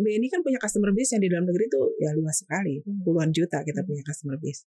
BNI 0.00 0.28
kan 0.28 0.40
punya 0.40 0.58
customer 0.58 0.90
base 0.90 1.16
yang 1.16 1.22
di 1.22 1.30
dalam 1.30 1.44
negeri 1.46 1.64
itu 1.68 1.82
ya 2.00 2.10
luas 2.12 2.40
sekali, 2.40 2.80
Hmm. 2.82 3.00
puluhan 3.04 3.30
juta 3.30 3.60
kita 3.62 3.84
punya 3.84 4.02
customer 4.02 4.36
base. 4.36 4.64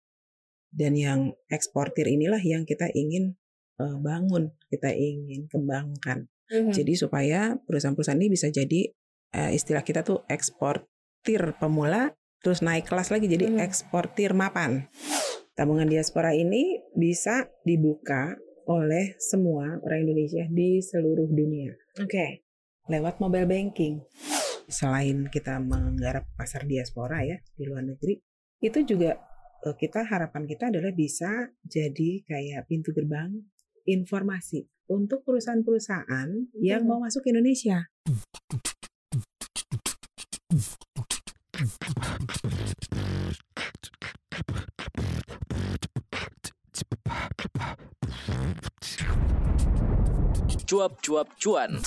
Dan 0.71 0.95
yang 0.95 1.19
eksportir 1.51 2.07
inilah 2.07 2.39
yang 2.39 2.63
kita 2.63 2.87
ingin 2.91 3.35
eh, 3.81 3.97
bangun, 3.97 4.53
kita 4.69 4.93
ingin 4.93 5.49
kembangkan. 5.49 6.29
Mhm. 6.53 6.69
Jadi 6.69 6.93
supaya 6.93 7.57
perusahaan-perusahaan 7.65 8.19
ini 8.19 8.29
bisa 8.29 8.47
jadi 8.47 8.93
eh, 9.31 9.51
istilah 9.55 9.81
kita 9.81 10.03
tuh 10.03 10.21
eksportir 10.27 11.55
pemula, 11.57 12.11
terus 12.43 12.59
naik 12.59 12.85
kelas 12.85 13.09
lagi 13.09 13.25
jadi 13.25 13.47
Mhm. 13.47 13.57
eksportir 13.63 14.35
mapan. 14.35 14.91
Tabungan 15.55 15.87
diaspora 15.87 16.35
ini 16.35 16.77
bisa 16.93 17.47
dibuka 17.63 18.35
oleh 18.67 19.15
semua 19.17 19.81
orang 19.81 20.05
Indonesia 20.05 20.45
di 20.47 20.77
seluruh 20.79 21.27
dunia 21.27 21.73
Oke. 21.97 22.45
lewat 22.85 23.17
mobile 23.17 23.49
banking. 23.49 24.03
Selain 24.71 25.27
kita 25.27 25.59
menggarap 25.59 26.31
pasar 26.39 26.63
diaspora 26.63 27.27
ya 27.27 27.35
di 27.59 27.67
luar 27.67 27.83
negeri, 27.83 28.15
itu 28.63 28.79
juga 28.87 29.19
eh, 29.67 29.75
kita 29.75 30.07
harapan 30.07 30.47
kita 30.47 30.71
adalah 30.71 30.95
bisa 30.95 31.51
jadi 31.59 32.23
kayak 32.23 32.71
pintu 32.71 32.95
gerbang 32.95 33.35
informasi 33.83 34.63
untuk 34.87 35.27
perusahaan-perusahaan 35.27 36.55
yang 36.63 36.87
mau 36.87 37.03
masuk 37.03 37.27
ke 37.27 37.35
Indonesia. 37.35 37.91
Cuap-cuap 50.71 51.35
cuan. 51.35 51.83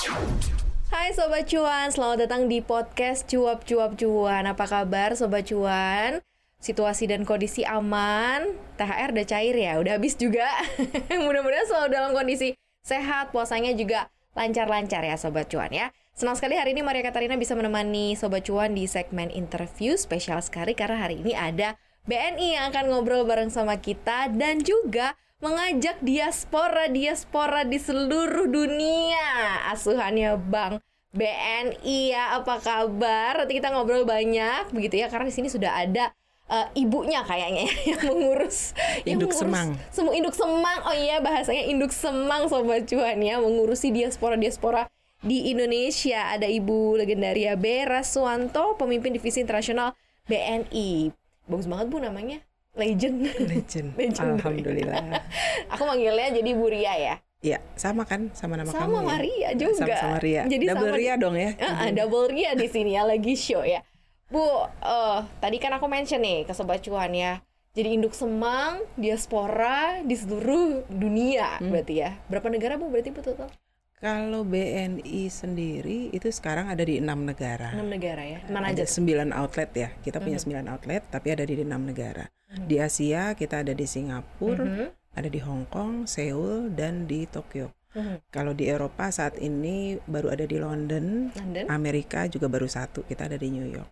Hai 0.95 1.11
Sobat 1.11 1.51
Cuan, 1.51 1.91
selamat 1.91 2.23
datang 2.23 2.47
di 2.47 2.63
podcast 2.63 3.27
Cuap 3.27 3.67
Cuap 3.67 3.99
Cuan. 3.99 4.47
Apa 4.47 4.63
kabar 4.63 5.19
Sobat 5.19 5.43
Cuan? 5.43 6.23
Situasi 6.63 7.11
dan 7.11 7.27
kondisi 7.27 7.67
aman, 7.67 8.55
THR 8.79 9.11
udah 9.11 9.27
cair 9.27 9.59
ya, 9.59 9.83
udah 9.83 9.99
habis 9.99 10.15
juga. 10.15 10.47
Mudah-mudahan 11.27 11.67
selalu 11.67 11.89
dalam 11.91 12.15
kondisi 12.15 12.55
sehat, 12.87 13.35
puasanya 13.35 13.75
juga 13.75 14.07
lancar-lancar 14.39 15.03
ya 15.03 15.19
Sobat 15.19 15.51
Cuan 15.51 15.75
ya. 15.75 15.91
Senang 16.15 16.39
sekali 16.39 16.55
hari 16.55 16.79
ini 16.79 16.87
Maria 16.87 17.03
Katarina 17.03 17.35
bisa 17.35 17.59
menemani 17.59 18.15
Sobat 18.15 18.47
Cuan 18.47 18.79
di 18.79 18.87
segmen 18.87 19.35
interview 19.35 19.99
spesial 19.99 20.39
sekali 20.47 20.79
karena 20.79 21.03
hari 21.03 21.19
ini 21.19 21.35
ada 21.35 21.75
BNI 22.07 22.55
yang 22.55 22.71
akan 22.71 22.95
ngobrol 22.95 23.27
bareng 23.27 23.51
sama 23.51 23.83
kita 23.83 24.31
dan 24.31 24.63
juga 24.63 25.19
mengajak 25.45 26.01
diaspora-diaspora 26.01 27.69
di 27.69 27.77
seluruh 27.77 28.49
dunia. 28.49 29.61
Asuhannya 29.69 30.41
Bang 30.41 30.81
BNI 31.15 31.99
ya, 32.11 32.35
apa 32.43 32.59
kabar? 32.59 33.47
Nanti 33.47 33.55
kita 33.57 33.71
ngobrol 33.71 34.03
banyak 34.03 34.75
begitu 34.75 34.99
ya 34.99 35.07
karena 35.07 35.31
di 35.31 35.35
sini 35.35 35.47
sudah 35.47 35.71
ada 35.87 36.11
eh, 36.51 36.67
ibunya 36.83 37.23
kayaknya 37.23 37.71
ya, 37.71 37.75
yang 37.95 38.03
mengurus 38.11 38.75
yang 39.07 39.23
Induk 39.23 39.31
mengurus 39.31 39.41
semang. 39.47 39.69
Semua 39.95 40.13
induk 40.19 40.35
semang. 40.35 40.79
Oh 40.85 40.97
iya, 40.97 41.23
bahasanya 41.23 41.65
induk 41.71 41.95
semang 41.95 42.51
sobat 42.51 42.91
cuan 42.91 43.23
ya, 43.23 43.39
mengurusi 43.39 43.95
diaspora-diaspora 43.95 44.91
di 45.23 45.55
Indonesia. 45.55 46.35
Ada 46.35 46.51
Ibu 46.51 46.99
legendaria 46.99 47.55
Bera 47.55 48.03
Suwanto, 48.03 48.75
pemimpin 48.75 49.15
divisi 49.15 49.39
internasional 49.39 49.95
BNI. 50.27 51.15
Bagus 51.47 51.71
banget 51.71 51.87
Bu 51.95 52.03
namanya. 52.03 52.43
Legend. 52.75 53.31
Legend. 53.47 53.89
Legend. 54.01 54.43
Alhamdulillah. 54.43 55.23
Aku 55.73 55.83
manggilnya 55.87 56.35
jadi 56.35 56.51
Bu 56.59 56.67
Ria 56.67 56.95
ya. 56.99 57.15
Iya, 57.45 57.61
sama 57.77 58.09
kan 58.09 58.33
sama 58.33 58.57
nama 58.57 58.73
Sama 58.73 58.89
kamu 58.89 58.97
ya? 58.97 59.05
Maria 59.05 59.49
juga. 59.53 59.77
Sama-sama 59.77 60.17
Ria. 60.17 60.43
Jadi 60.49 60.65
Double 60.65 60.89
sama- 60.89 60.97
Ria 60.97 61.15
dong 61.21 61.37
ya. 61.37 61.51
Ah, 61.61 61.77
ah, 61.79 61.91
double 61.93 62.27
Ria 62.27 62.57
di 62.57 62.67
sini 62.67 62.97
ya 62.97 63.05
lagi 63.05 63.37
show 63.37 63.61
ya. 63.61 63.85
Bu, 64.27 64.41
eh 64.81 65.21
tadi 65.39 65.61
kan 65.61 65.77
aku 65.77 65.85
mention 65.85 66.19
nih 66.19 66.43
ke 66.43 66.53
Sobat 66.53 66.81
Cuan 66.81 67.13
ya. 67.13 67.45
Jadi 67.71 67.89
induk 67.93 68.15
semang, 68.15 68.81
diaspora 68.97 70.01
di 70.01 70.15
seluruh 70.15 70.89
dunia 70.89 71.59
Hmm. 71.59 71.69
berarti 71.69 71.95
ya. 71.97 72.17
Berapa 72.27 72.49
negara 72.49 72.75
Bu 72.75 72.89
berarti 72.89 73.11
Bu 73.11 73.21
total? 73.21 73.53
Kalau 73.95 74.45
BNI 74.45 75.29
sendiri 75.29 76.09
itu 76.11 76.29
sekarang 76.29 76.69
ada 76.69 76.81
di 76.81 76.97
enam 76.97 77.25
negara. 77.25 77.73
6 77.73 77.89
negara 77.89 78.21
ya. 78.21 78.41
Mana 78.47 78.69
ada 78.69 78.81
aja? 78.81 78.89
sembilan 78.91 79.33
outlet 79.33 79.71
ya. 79.73 79.89
Kita 79.97 80.17
punya 80.19 80.37
sembilan 80.37 80.65
outlet, 80.67 81.09
tapi 81.09 81.29
ada 81.29 81.41
di 81.41 81.57
enam 81.57 81.83
negara. 81.83 82.25
Di 82.55 82.77
Asia 82.77 83.33
kita 83.33 83.61
ada 83.61 83.73
di 83.73 83.85
Singapura, 83.85 84.61
Mhm. 84.61 84.87
Ada 85.15 85.29
di 85.31 85.41
Hong 85.43 85.67
Kong, 85.71 86.07
Seoul, 86.11 86.75
dan 86.75 87.07
di 87.07 87.27
Tokyo. 87.27 87.71
Mhm. 87.95 88.27
Kalau 88.35 88.53
di 88.53 88.67
Eropa 88.67 89.09
saat 89.15 89.39
ini 89.39 89.95
baru 90.11 90.35
ada 90.35 90.45
di 90.45 90.59
London, 90.59 91.31
London. 91.31 91.65
Amerika 91.71 92.27
juga 92.27 92.51
baru 92.51 92.67
satu. 92.67 93.07
Kita 93.07 93.31
ada 93.31 93.39
di 93.39 93.49
New 93.55 93.67
York. 93.71 93.91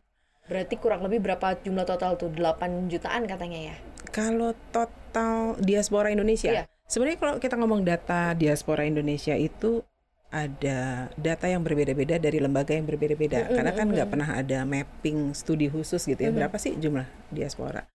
Berarti 0.50 0.74
kurang 0.74 1.06
lebih 1.06 1.22
berapa 1.22 1.54
jumlah 1.62 1.86
total 1.86 2.18
tuh? 2.18 2.34
8 2.34 2.90
jutaan 2.90 3.30
katanya 3.30 3.72
ya. 3.72 3.76
Kalau 4.10 4.52
total 4.74 5.54
diaspora 5.62 6.10
Indonesia, 6.10 6.50
Iya. 6.50 6.64
sebenarnya 6.90 7.18
kalau 7.22 7.34
kita 7.38 7.54
ngomong 7.54 7.86
data 7.86 8.34
diaspora 8.34 8.82
Indonesia 8.82 9.38
itu 9.38 9.86
ada 10.32 11.12
data 11.14 11.46
yang 11.46 11.62
berbeda-beda 11.62 12.16
dari 12.18 12.42
lembaga 12.42 12.74
yang 12.74 12.88
berbeda-beda. 12.88 13.52
Karena 13.52 13.70
kan 13.70 13.86
nggak 13.92 14.08
pernah 14.10 14.28
ada 14.34 14.64
mapping 14.66 15.36
studi 15.36 15.70
khusus 15.70 16.02
gitu 16.08 16.18
ya. 16.18 16.32
Berapa 16.34 16.58
sih 16.58 16.74
jumlah 16.74 17.06
diaspora? 17.30 17.86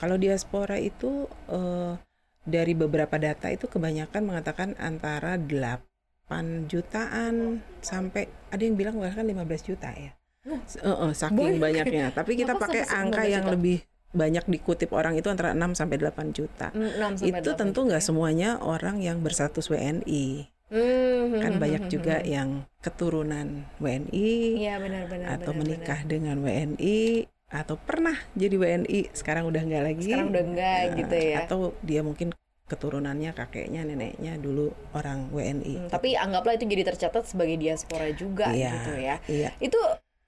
Kalau 0.00 0.18
diaspora 0.18 0.80
itu 0.82 1.30
eh, 1.52 1.94
dari 2.42 2.74
beberapa 2.74 3.16
data 3.18 3.48
itu 3.50 3.70
kebanyakan 3.70 4.22
mengatakan 4.26 4.74
antara 4.78 5.38
8 5.38 6.66
jutaan 6.66 7.62
sampai 7.80 8.26
ada 8.50 8.62
yang 8.62 8.74
bilang 8.74 8.98
bahkan 8.98 9.22
15 9.26 9.68
juta 9.68 9.90
ya. 9.94 10.12
Eh, 10.42 10.58
eh, 10.58 11.12
saking 11.14 11.58
Banyak. 11.58 11.62
banyaknya. 11.62 12.06
Tapi 12.10 12.34
kita 12.34 12.58
Kenapa 12.58 12.66
pakai 12.66 12.82
angka 12.90 13.22
15 13.22 13.30
yang 13.30 13.44
juta? 13.46 13.54
lebih 13.54 13.78
banyak 14.12 14.44
dikutip 14.44 14.90
orang 14.92 15.16
itu 15.16 15.30
antara 15.32 15.56
6 15.56 15.72
sampai 15.72 15.96
8 15.96 16.36
juta. 16.36 16.68
6 16.74 17.22
sampai 17.22 17.40
Itu 17.40 17.50
8 17.54 17.60
tentu 17.62 17.80
nggak 17.86 18.02
ya. 18.02 18.06
semuanya 18.10 18.50
orang 18.60 18.98
yang 19.00 19.22
berstatus 19.22 19.70
WNI. 19.70 20.50
Hmm, 20.72 21.36
Kan 21.36 21.52
hmm, 21.56 21.62
banyak 21.62 21.82
hmm, 21.86 21.92
juga 21.92 22.16
hmm. 22.20 22.28
yang 22.28 22.48
keturunan 22.80 23.68
WNI 23.76 24.32
Iya 24.56 24.80
benar-benar. 24.80 25.26
atau 25.36 25.52
menikah 25.52 26.00
dengan 26.08 26.40
WNI 26.40 27.28
atau 27.52 27.76
pernah 27.76 28.16
jadi 28.32 28.56
WNI 28.56 29.12
sekarang 29.12 29.44
udah 29.46 29.62
nggak 29.62 29.82
lagi. 29.84 30.08
Sekarang 30.08 30.32
udah 30.32 30.42
enggak 30.42 30.80
Nah, 30.88 30.96
gitu 30.96 31.16
ya. 31.20 31.36
Atau 31.44 31.60
dia 31.84 32.00
mungkin 32.00 32.32
keturunannya 32.64 33.36
kakeknya 33.36 33.84
neneknya 33.84 34.40
dulu 34.40 34.72
orang 34.96 35.28
WNI. 35.28 35.74
Hmm, 35.76 35.88
tapi 35.92 36.16
anggaplah 36.16 36.56
itu 36.56 36.64
jadi 36.64 36.88
tercatat 36.88 37.28
sebagai 37.28 37.60
diaspora 37.60 38.08
juga 38.16 38.48
Iya, 38.48 38.72
gitu 38.72 38.92
ya. 38.96 39.16
Iya. 39.28 39.50
Itu 39.60 39.76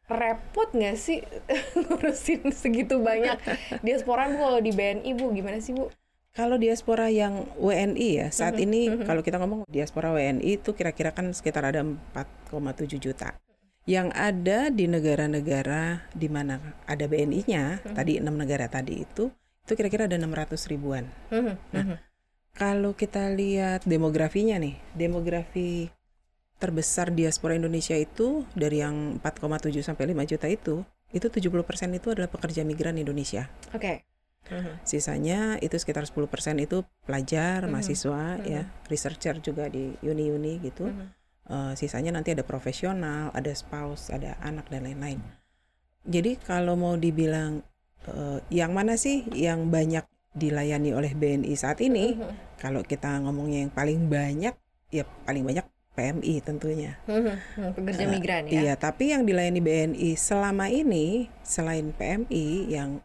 repot 0.05 0.69
nggak 0.77 0.97
sih 1.01 1.25
ngurusin 1.81 2.53
segitu 2.53 3.01
banyak 3.01 3.41
diaspora 3.87 4.29
bu 4.29 4.37
kalau 4.37 4.61
di 4.61 4.77
BNI 4.77 5.11
bu 5.17 5.33
gimana 5.33 5.57
sih 5.65 5.73
bu? 5.73 5.89
Kalau 6.35 6.59
diaspora 6.61 7.09
yang 7.09 7.47
WNI 7.57 8.09
ya 8.21 8.27
saat 8.29 8.59
Mhm, 8.59 8.65
ini 8.69 8.81
mhm. 8.91 9.05
kalau 9.07 9.23
kita 9.25 9.39
ngomong 9.41 9.65
diaspora 9.65 10.13
WNI 10.13 10.61
itu 10.61 10.75
kira-kira 10.75 11.15
kan 11.15 11.33
sekitar 11.33 11.65
ada 11.65 11.81
4,7 11.81 13.01
juta. 13.01 13.39
Yang 13.85 14.09
ada 14.17 14.73
di 14.73 14.89
negara-negara 14.89 16.09
di 16.17 16.29
mana 16.33 16.57
ada 16.89 17.05
BNI-nya, 17.05 17.85
Mhm. 17.85 17.93
tadi 17.93 18.13
enam 18.17 18.33
negara 18.41 18.65
tadi 18.65 19.05
itu, 19.05 19.29
itu 19.69 19.73
kira-kira 19.77 20.09
ada 20.09 20.17
600 20.17 20.65
ribuan. 20.69 21.05
Hmm, 21.29 21.57
Nah, 21.73 22.01
Kalau 22.55 22.95
kita 22.95 23.35
lihat 23.35 23.83
demografinya 23.83 24.55
nih, 24.63 24.79
demografi 24.95 25.91
terbesar 26.63 27.11
diaspora 27.11 27.59
Indonesia 27.59 27.99
itu 27.99 28.47
dari 28.55 28.79
yang 28.79 29.19
4,7 29.19 29.83
sampai 29.83 30.15
5 30.15 30.23
juta 30.23 30.47
itu, 30.47 30.87
itu 31.11 31.27
70% 31.27 31.91
itu 31.99 32.15
adalah 32.15 32.31
pekerja 32.31 32.63
migran 32.63 32.95
Indonesia. 32.95 33.51
Oke. 33.75 34.07
Hmm, 34.47 34.79
Sisanya 34.87 35.59
itu 35.59 35.75
sekitar 35.75 36.07
10% 36.07 36.63
itu 36.63 36.87
pelajar, 37.03 37.67
Mhm. 37.67 37.71
mahasiswa 37.75 38.39
Mhm. 38.39 38.47
ya, 38.47 38.63
researcher 38.87 39.43
juga 39.43 39.67
di 39.67 39.99
uni-uni 40.07 40.63
gitu. 40.63 40.95
Eh, 41.45 41.73
sisanya 41.77 42.09
nanti 42.17 42.33
ada 42.33 42.41
profesional, 42.41 43.29
ada 43.37 43.53
spouse, 43.53 44.09
ada 44.09 44.41
anak 44.41 44.65
dan 44.73 44.89
lain-lain. 44.89 45.21
Jadi 46.09 46.41
kalau 46.41 46.73
mau 46.73 46.97
dibilang 46.97 47.61
eh, 48.09 48.41
yang 48.49 48.73
mana 48.73 48.97
sih 48.97 49.29
yang 49.37 49.69
banyak 49.69 50.09
dilayani 50.33 50.97
oleh 50.97 51.13
BNI 51.13 51.53
saat 51.53 51.85
ini? 51.85 52.17
Mhm. 52.17 52.57
Kalau 52.57 52.81
kita 52.81 53.21
ngomongnya 53.21 53.69
yang 53.69 53.73
paling 53.77 54.09
banyak, 54.09 54.57
ya 54.89 55.05
paling 55.29 55.45
banyak 55.45 55.69
PMI 55.95 56.35
tentunya. 56.43 56.97
Hmm, 57.07 57.37
hmm, 57.39 57.71
pekerja 57.77 58.03
Eh, 58.03 58.11
migran 58.11 58.43
ya. 58.49 58.53
Iya, 58.65 58.75
tapi 58.81 59.13
yang 59.13 59.29
dilayani 59.29 59.61
BNI 59.61 60.11
selama 60.17 60.73
ini 60.73 61.29
selain 61.45 61.93
PMI 61.93 62.73
yang 62.73 63.05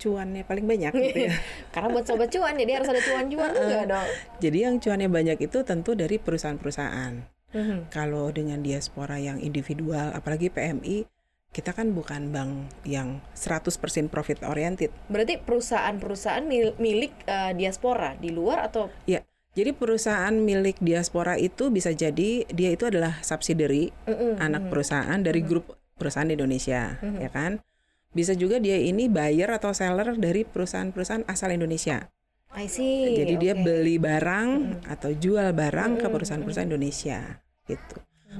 cuannya 0.00 0.48
paling 0.48 0.64
banyak 0.64 0.92
gitu 0.96 1.18
ya. 1.28 1.32
Karena 1.76 1.92
buat 1.92 2.08
sobat 2.08 2.32
cuan 2.32 2.56
jadi 2.56 2.80
harus 2.80 2.88
ada 2.88 3.00
cuan-cuan 3.04 3.52
juga 3.60 3.84
dong. 3.84 4.08
Jadi 4.40 4.58
yang 4.64 4.74
cuannya 4.80 5.08
banyak 5.12 5.38
itu 5.44 5.58
tentu 5.60 5.92
dari 5.92 6.16
perusahaan-perusahaan. 6.16 7.35
Mhm. 7.54 7.90
Kalau 7.94 8.30
dengan 8.34 8.62
diaspora 8.62 9.18
yang 9.22 9.38
individual, 9.38 10.10
apalagi 10.14 10.50
PMI, 10.50 11.06
kita 11.54 11.72
kan 11.72 11.96
bukan 11.96 12.34
bank 12.34 12.68
yang 12.84 13.24
100% 13.32 14.12
profit 14.12 14.44
oriented. 14.44 14.92
Berarti 15.08 15.40
perusahaan-perusahaan 15.40 16.44
mil- 16.44 16.76
milik 16.76 17.12
eh, 17.24 17.52
diaspora 17.56 18.12
di 18.18 18.28
luar 18.28 18.68
atau 18.68 18.92
Ya, 19.08 19.24
jadi 19.56 19.72
perusahaan 19.72 20.36
milik 20.36 20.76
diaspora 20.84 21.40
itu 21.40 21.72
bisa 21.72 21.96
jadi 21.96 22.44
dia 22.52 22.70
itu 22.74 22.84
adalah 22.84 23.24
subsidiary 23.24 23.88
Mm-mm, 24.04 24.36
anak 24.36 24.68
perusahaan 24.68 25.16
dari 25.16 25.40
grup 25.40 25.80
perusahaan 25.96 26.28
di 26.28 26.36
Indonesia, 26.36 27.00
ya 27.00 27.30
kan? 27.32 27.64
Bisa 28.12 28.36
juga 28.36 28.60
dia 28.60 28.76
ini 28.76 29.08
buyer 29.08 29.48
atau 29.48 29.72
seller 29.72 30.12
dari 30.20 30.44
perusahaan-perusahaan 30.44 31.24
asal 31.24 31.56
Indonesia. 31.56 32.12
I 32.54 32.70
see. 32.70 33.18
Jadi 33.18 33.34
dia 33.40 33.54
oke. 33.58 33.64
beli 33.66 33.98
barang 33.98 34.48
atau 34.86 35.10
jual 35.10 35.50
barang 35.50 35.98
ke 35.98 36.06
perusahaan-perusahaan 36.06 36.70
Indonesia 36.70 37.42
gitu. 37.66 37.96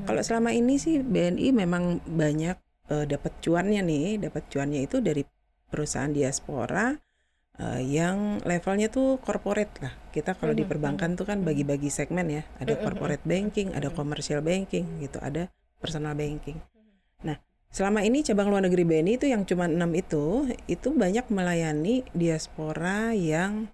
Kalau 0.06 0.22
selama 0.22 0.52
ini 0.52 0.76
sih 0.76 1.00
BNI 1.00 1.56
memang 1.56 2.04
banyak 2.04 2.56
eh, 2.92 3.04
dapat 3.08 3.32
cuannya 3.42 3.82
nih, 3.82 4.28
dapat 4.28 4.46
cuannya 4.52 4.84
itu 4.84 5.00
dari 5.02 5.24
perusahaan 5.66 6.12
diaspora 6.12 6.94
eh, 7.58 7.82
yang 7.82 8.38
levelnya 8.44 8.92
tuh 8.92 9.18
corporate 9.18 9.82
lah. 9.82 9.92
Kita 10.12 10.36
kalau 10.36 10.52
di 10.52 10.62
perbankan 10.62 11.18
tuh 11.18 11.26
kan 11.26 11.42
bagi-bagi 11.42 11.88
segmen 11.88 12.28
ya. 12.30 12.42
Ada 12.60 12.78
corporate 12.78 13.24
banking, 13.24 13.74
ada 13.74 13.90
commercial 13.90 14.44
banking 14.44 15.02
gitu, 15.02 15.18
ada 15.18 15.48
personal 15.80 16.16
banking. 16.16 16.56
Nah, 17.24 17.36
selama 17.72 18.04
ini 18.04 18.24
cabang 18.24 18.48
luar 18.52 18.64
negeri 18.64 18.84
BNI 18.84 19.12
itu 19.20 19.26
yang 19.28 19.44
cuma 19.44 19.66
enam 19.68 19.92
itu, 19.92 20.46
itu 20.70 20.88
banyak 20.92 21.28
melayani 21.32 22.04
diaspora 22.12 23.12
yang 23.12 23.68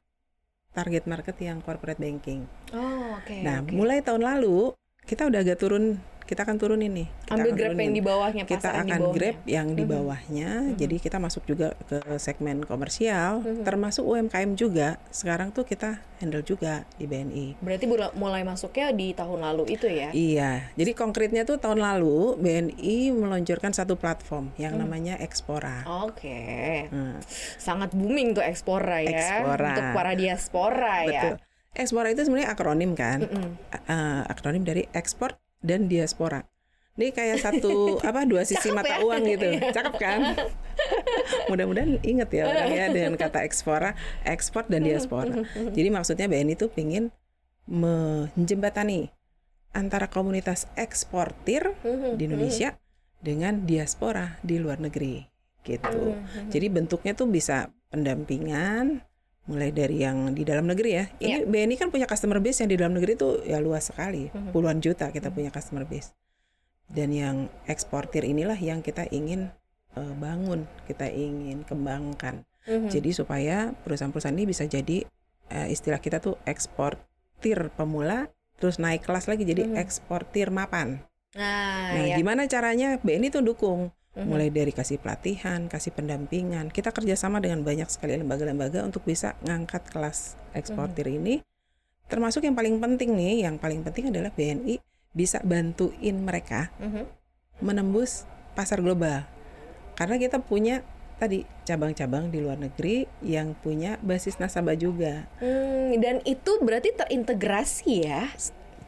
target 0.73 1.05
market 1.05 1.37
yang 1.41 1.61
corporate 1.61 2.01
banking. 2.01 2.49
Oh, 2.73 3.21
oke. 3.21 3.37
Nah, 3.45 3.61
oke. 3.61 3.73
mulai 3.73 4.01
tahun 4.01 4.25
lalu 4.25 4.73
kita 5.05 5.29
udah 5.29 5.41
agak 5.45 5.61
turun, 5.61 6.01
kita 6.23 6.43
akan 6.43 6.57
turun 6.57 6.81
ini. 6.81 7.05
Kita 7.23 7.35
ambil 7.35 7.49
akan 7.49 7.57
grab 7.57 7.69
yang 7.69 7.77
turunin. 7.77 7.93
di 7.93 8.03
bawahnya, 8.03 8.43
Kita 8.45 8.69
yang 8.69 8.73
di 8.73 8.79
akan 8.89 9.01
bawahnya. 9.01 9.15
grab 9.15 9.37
yang 9.45 9.69
di 9.69 9.83
Mhm. 9.83 9.91
bawahnya. 9.91 10.49
Jadi 10.75 10.97
kita 10.99 11.17
masuk 11.17 11.43
juga 11.45 11.69
ke 11.85 11.99
segmen 12.17 12.63
komersial, 12.63 13.33
Mhm. 13.39 13.63
termasuk 13.63 14.03
UMKM 14.03 14.55
juga. 14.55 14.89
Sekarang 15.09 15.51
tuh 15.51 15.63
kita 15.63 15.91
handle 16.17 16.41
juga 16.41 16.87
di 16.95 17.05
BNI. 17.05 17.59
Berarti 17.59 17.85
mulai 18.15 18.43
masuknya 18.43 18.91
di 18.91 19.11
tahun 19.11 19.43
lalu 19.43 19.65
itu 19.69 19.87
ya? 19.87 20.09
Iya, 20.11 20.71
jadi 20.73 20.93
konkretnya 20.93 21.43
tuh 21.43 21.59
tahun 21.59 21.79
lalu 21.79 22.39
BNI 22.39 23.11
meluncurkan 23.11 23.71
satu 23.71 23.95
platform 23.95 24.55
yang 24.57 24.75
Hmm. 24.75 24.83
namanya 24.83 25.19
Expora. 25.19 25.83
Oke. 26.03 26.87
Nah, 26.89 27.19
Sangat 27.59 27.91
booming 27.91 28.33
tuh 28.33 28.43
Expora 28.43 29.01
ya. 29.01 29.11
Expora. 29.13 29.69
Untuk 29.73 29.87
para 29.93 30.13
diaspora 30.15 30.95
ya. 31.05 31.23
betul. 31.29 31.37
Expora 31.73 32.09
itu 32.09 32.21
sebenarnya 32.21 32.51
akronim 32.51 32.93
kan? 32.93 33.25
Uh, 33.89 34.23
akronim 34.27 34.61
dari 34.61 34.85
ekspor 34.93 35.41
dan 35.63 35.87
diaspora. 35.89 36.45
Ini 36.93 37.09
kayak 37.09 37.41
satu 37.41 37.73
apa 38.09 38.29
dua 38.29 38.45
sisi 38.45 38.69
Cakep 38.69 38.77
mata 38.77 38.95
ya? 38.95 39.07
uang 39.07 39.23
gitu, 39.25 39.47
Iya. 39.49 39.73
cakep 39.73 39.95
kan? 39.97 40.21
Mudah-mudahan 41.51 41.97
inget 42.05 42.29
ya 42.29 42.43
orang 42.53 42.69
ya 42.69 42.87
dengan 42.97 43.15
kata 43.17 43.41
ekspora, 43.49 43.97
ekspor 44.27 44.69
dan 44.69 44.85
diaspora. 44.85 45.41
Jadi 45.73 45.89
maksudnya 45.89 46.29
BNI 46.29 46.53
itu 46.53 46.69
pingin 46.69 47.09
menjembatani 47.65 49.09
antara 49.73 50.05
komunitas 50.13 50.69
eksportir 50.77 51.73
di 52.21 52.23
Indonesia 52.29 52.77
dengan 53.25 53.65
diaspora 53.65 54.37
di 54.45 54.61
luar 54.61 54.83
negeri 54.83 55.25
gitu. 55.63 56.19
Jadi 56.51 56.67
bentuknya 56.69 57.15
tuh 57.15 57.31
bisa 57.31 57.71
pendampingan 57.89 59.01
mulai 59.43 59.75
dari 59.75 59.99
yang 60.01 60.31
di 60.31 60.47
dalam 60.47 60.71
negeri 60.71 60.91
ya. 60.93 61.05
Ini 61.19 61.43
Iya. 61.43 61.47
BNI 61.47 61.75
kan 61.75 61.89
punya 61.91 62.07
customer 62.07 62.39
base 62.39 62.63
yang 62.63 62.71
di 62.71 62.79
dalam 62.79 62.95
negeri 62.95 63.13
tuh 63.15 63.43
ya 63.43 63.59
luas 63.59 63.91
sekali, 63.91 64.31
Mhm. 64.31 64.55
puluhan 64.55 64.79
juta 64.79 65.11
kita 65.11 65.29
punya 65.29 65.51
customer 65.51 65.83
base. 65.83 66.15
Dan 66.87 67.11
yang 67.11 67.37
eksportir 67.67 68.23
inilah 68.23 68.57
yang 68.57 68.81
kita 68.81 69.09
ingin 69.09 69.51
eh, 69.93 70.15
bangun, 70.17 70.65
kita 70.89 71.05
ingin 71.05 71.69
kembangkan. 71.69 72.49
Mhm. 72.65 72.89
Jadi 72.89 73.11
supaya 73.13 73.77
perusahaan-perusahaan 73.85 74.33
ini 74.33 74.49
bisa 74.49 74.65
jadi 74.65 75.05
eh, 75.49 75.69
istilah 75.69 76.01
kita 76.01 76.17
tuh 76.17 76.41
eksportir 76.49 77.69
pemula 77.77 78.33
terus 78.57 78.81
naik 78.81 79.05
kelas 79.05 79.29
lagi 79.29 79.45
jadi 79.45 79.69
Mhm. 79.69 79.77
eksportir 79.77 80.49
mapan. 80.49 81.05
Nah, 81.37 81.93
Nah, 81.93 82.05
ya. 82.09 82.17
gimana 82.17 82.49
caranya 82.49 82.97
BNI 82.97 83.29
tuh 83.29 83.45
dukung? 83.45 83.93
Mhm. 84.13 84.29
Mulai 84.29 84.49
dari 84.53 84.73
kasih 84.77 85.01
pelatihan, 85.01 85.73
kasih 85.73 85.97
pendampingan. 85.97 86.69
Kita 86.69 86.93
kerjasama 86.93 87.41
dengan 87.41 87.65
banyak 87.65 87.89
sekali 87.89 88.13
lembaga-lembaga 88.21 88.85
untuk 88.85 89.09
bisa 89.09 89.41
ngangkat 89.41 89.89
kelas 89.89 90.37
eksportir 90.53 91.09
Mhm. 91.09 91.17
ini. 91.17 91.35
Termasuk 92.13 92.45
yang 92.45 92.53
paling 92.53 92.77
penting 92.77 93.17
nih, 93.17 93.49
yang 93.49 93.57
paling 93.57 93.81
penting 93.81 94.13
adalah 94.13 94.29
BNI 94.37 94.77
bisa 95.17 95.41
bantuin 95.41 96.21
mereka 96.21 96.69
Mhm. 96.77 97.09
menembus 97.65 98.29
pasar 98.53 98.85
global. 98.85 99.25
Karena 99.97 100.21
kita 100.21 100.45
punya 100.45 100.85
tadi 101.17 101.47
cabang-cabang 101.65 102.29
di 102.29 102.43
luar 102.43 102.59
negeri 102.59 103.07
yang 103.25 103.55
punya 103.55 103.97
basis 104.03 104.37
nasabah 104.43 104.75
juga. 104.75 105.31
Hmm, 105.39 105.95
dan 106.03 106.19
itu 106.27 106.59
berarti 106.61 106.93
terintegrasi 106.99 107.93
ya? 108.05 108.27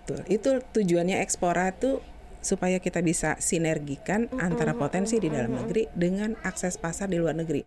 Betul. 0.04 0.20
Itu 0.28 0.50
tujuannya 0.74 1.22
Ekspora 1.22 1.70
itu 1.70 2.02
supaya 2.44 2.78
kita 2.78 3.00
bisa 3.00 3.40
sinergikan 3.40 4.28
antara 4.38 4.76
potensi 4.76 5.16
di 5.16 5.32
dalam 5.32 5.56
negeri 5.56 5.88
dengan 5.96 6.36
akses 6.44 6.76
pasar 6.76 7.08
di 7.08 7.18
luar 7.18 7.34
negeri. 7.34 7.64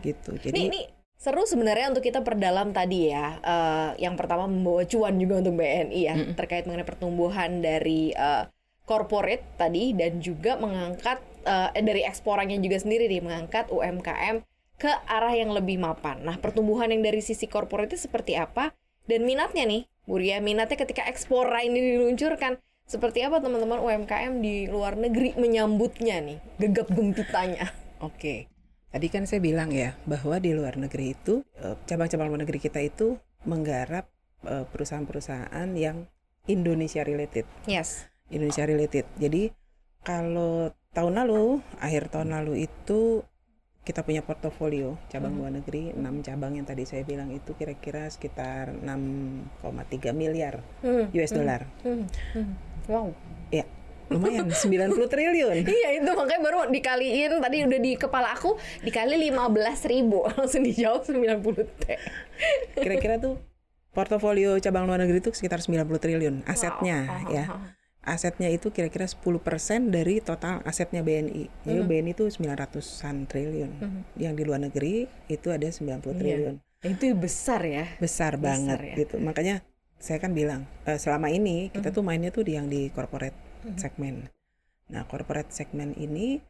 Gitu. 0.00 0.30
Ini, 0.38 0.46
Jadi 0.46 0.60
ini 0.70 0.80
seru 1.20 1.44
sebenarnya 1.44 1.92
untuk 1.92 2.06
kita 2.06 2.24
perdalam 2.24 2.72
tadi 2.72 3.12
ya. 3.12 3.36
Eh, 3.42 3.90
yang 4.06 4.16
pertama 4.16 4.48
membawa 4.48 4.86
cuan 4.88 5.18
juga 5.20 5.42
untuk 5.44 5.60
BNI 5.60 6.00
ya 6.00 6.14
terkait 6.38 6.64
mengenai 6.64 6.88
pertumbuhan 6.88 7.60
dari 7.60 8.14
eh, 8.14 8.44
corporate 8.88 9.44
tadi 9.60 9.92
dan 9.92 10.22
juga 10.22 10.56
mengangkat 10.56 11.20
eh, 11.44 11.82
dari 11.82 12.06
eksporannya 12.06 12.62
juga 12.62 12.80
sendiri 12.80 13.10
nih 13.10 13.20
mengangkat 13.20 13.68
UMKM 13.68 14.46
ke 14.80 14.90
arah 15.04 15.36
yang 15.36 15.52
lebih 15.52 15.76
mapan. 15.76 16.24
Nah, 16.24 16.40
pertumbuhan 16.40 16.88
yang 16.88 17.04
dari 17.04 17.20
sisi 17.20 17.44
corporate 17.44 17.92
itu 17.92 18.08
seperti 18.08 18.40
apa 18.40 18.72
dan 19.04 19.28
minatnya 19.28 19.68
nih, 19.68 19.84
Bu 20.08 20.16
Ria, 20.16 20.40
minatnya 20.40 20.80
ketika 20.80 21.04
ekspora 21.04 21.60
ini 21.60 21.98
diluncurkan 22.00 22.56
seperti 22.90 23.22
apa 23.22 23.38
teman-teman 23.38 23.78
UMKM 23.78 24.42
di 24.42 24.66
luar 24.66 24.98
negeri 24.98 25.38
menyambutnya 25.38 26.18
nih, 26.18 26.38
gegap 26.58 26.90
gempitanya. 26.90 27.70
Oke. 28.02 28.50
Tadi 28.90 29.06
kan 29.06 29.22
saya 29.30 29.38
bilang 29.38 29.70
ya 29.70 29.94
bahwa 30.02 30.42
di 30.42 30.50
luar 30.50 30.74
negeri 30.74 31.14
itu 31.14 31.46
eh, 31.62 31.78
cabang-cabang 31.86 32.34
luar 32.34 32.42
negeri 32.42 32.58
kita 32.58 32.82
itu 32.82 33.14
menggarap 33.46 34.10
eh, 34.42 34.66
perusahaan-perusahaan 34.66 35.70
yang 35.78 36.10
Indonesia 36.50 37.06
related. 37.06 37.46
Yes. 37.70 38.10
Indonesia 38.34 38.66
related. 38.66 39.06
Jadi 39.22 39.54
kalau 40.02 40.74
tahun 40.90 41.22
lalu, 41.22 41.62
akhir 41.78 42.10
tahun 42.10 42.34
lalu 42.34 42.66
itu 42.66 43.22
kita 43.80 44.04
punya 44.04 44.20
portofolio 44.20 45.00
cabang 45.08 45.40
luar 45.40 45.56
negeri 45.56 45.96
6 45.96 46.04
cabang 46.26 46.52
yang 46.52 46.68
tadi 46.68 46.84
saya 46.84 47.00
bilang 47.00 47.32
itu 47.32 47.56
kira-kira 47.56 48.06
sekitar 48.12 48.76
6,3 48.76 50.12
miliar 50.12 50.60
Hmm. 50.84 51.08
US 51.16 51.32
dollar. 51.32 51.64
Hmm, 51.80 52.04
hmm. 52.36 52.69
Wow. 52.90 53.14
Ya, 53.48 53.62
lumayan 54.10 54.50
90 54.50 54.66
triliun. 55.06 55.62
Iya 55.78 56.02
itu 56.02 56.10
makanya 56.10 56.42
baru 56.42 56.58
dikaliin 56.66 57.38
tadi 57.38 57.62
udah 57.62 57.78
di 57.78 57.92
kepala 57.94 58.34
aku 58.34 58.58
dikali 58.82 59.30
15 59.30 59.86
ribu 59.86 60.26
langsung 60.34 60.66
dijawab 60.66 61.06
90 61.06 61.54
T. 61.78 61.84
Kira-kira 62.74 63.16
tuh 63.16 63.38
portofolio 63.90 64.58
cabang 64.58 64.86
luar 64.86 64.98
negeri 64.98 65.18
itu 65.18 65.30
sekitar 65.30 65.62
90 65.62 65.86
triliun 65.98 66.36
asetnya 66.44 66.98
Wow. 67.06 67.30
ya. 67.30 67.44
Asetnya 68.00 68.48
itu 68.48 68.72
kira-kira 68.72 69.04
10% 69.04 69.28
dari 69.86 70.24
total 70.24 70.64
asetnya 70.64 71.04
BNI. 71.04 71.68
Jadi 71.68 71.80
BNI 71.84 72.16
itu 72.16 72.24
900-an 72.26 73.28
triliun. 73.28 73.70
Yang 74.16 74.32
di 74.34 74.42
luar 74.42 74.56
negeri 74.58 75.04
itu 75.28 75.52
ada 75.52 75.68
90 75.68 76.00
triliun. 76.16 76.54
Itu 76.80 77.12
besar 77.12 77.60
ya. 77.60 77.84
Besar, 78.00 78.40
banget 78.40 78.80
ya. 78.80 79.04
gitu. 79.04 79.20
Makanya 79.20 79.60
saya 80.00 80.16
kan 80.16 80.32
bilang 80.32 80.64
eh, 80.88 80.96
selama 80.96 81.28
ini 81.28 81.68
kita 81.68 81.92
tuh 81.92 82.00
mainnya 82.00 82.32
tuh 82.32 82.42
di 82.42 82.56
yang 82.56 82.72
di 82.72 82.88
corporate 82.90 83.36
segmen. 83.76 84.32
Nah, 84.90 85.04
corporate 85.04 85.52
segmen 85.52 85.92
ini 85.94 86.40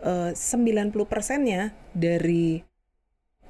eh, 0.00 0.32
90 0.32 0.94
persennya 1.10 1.74
dari 1.90 2.62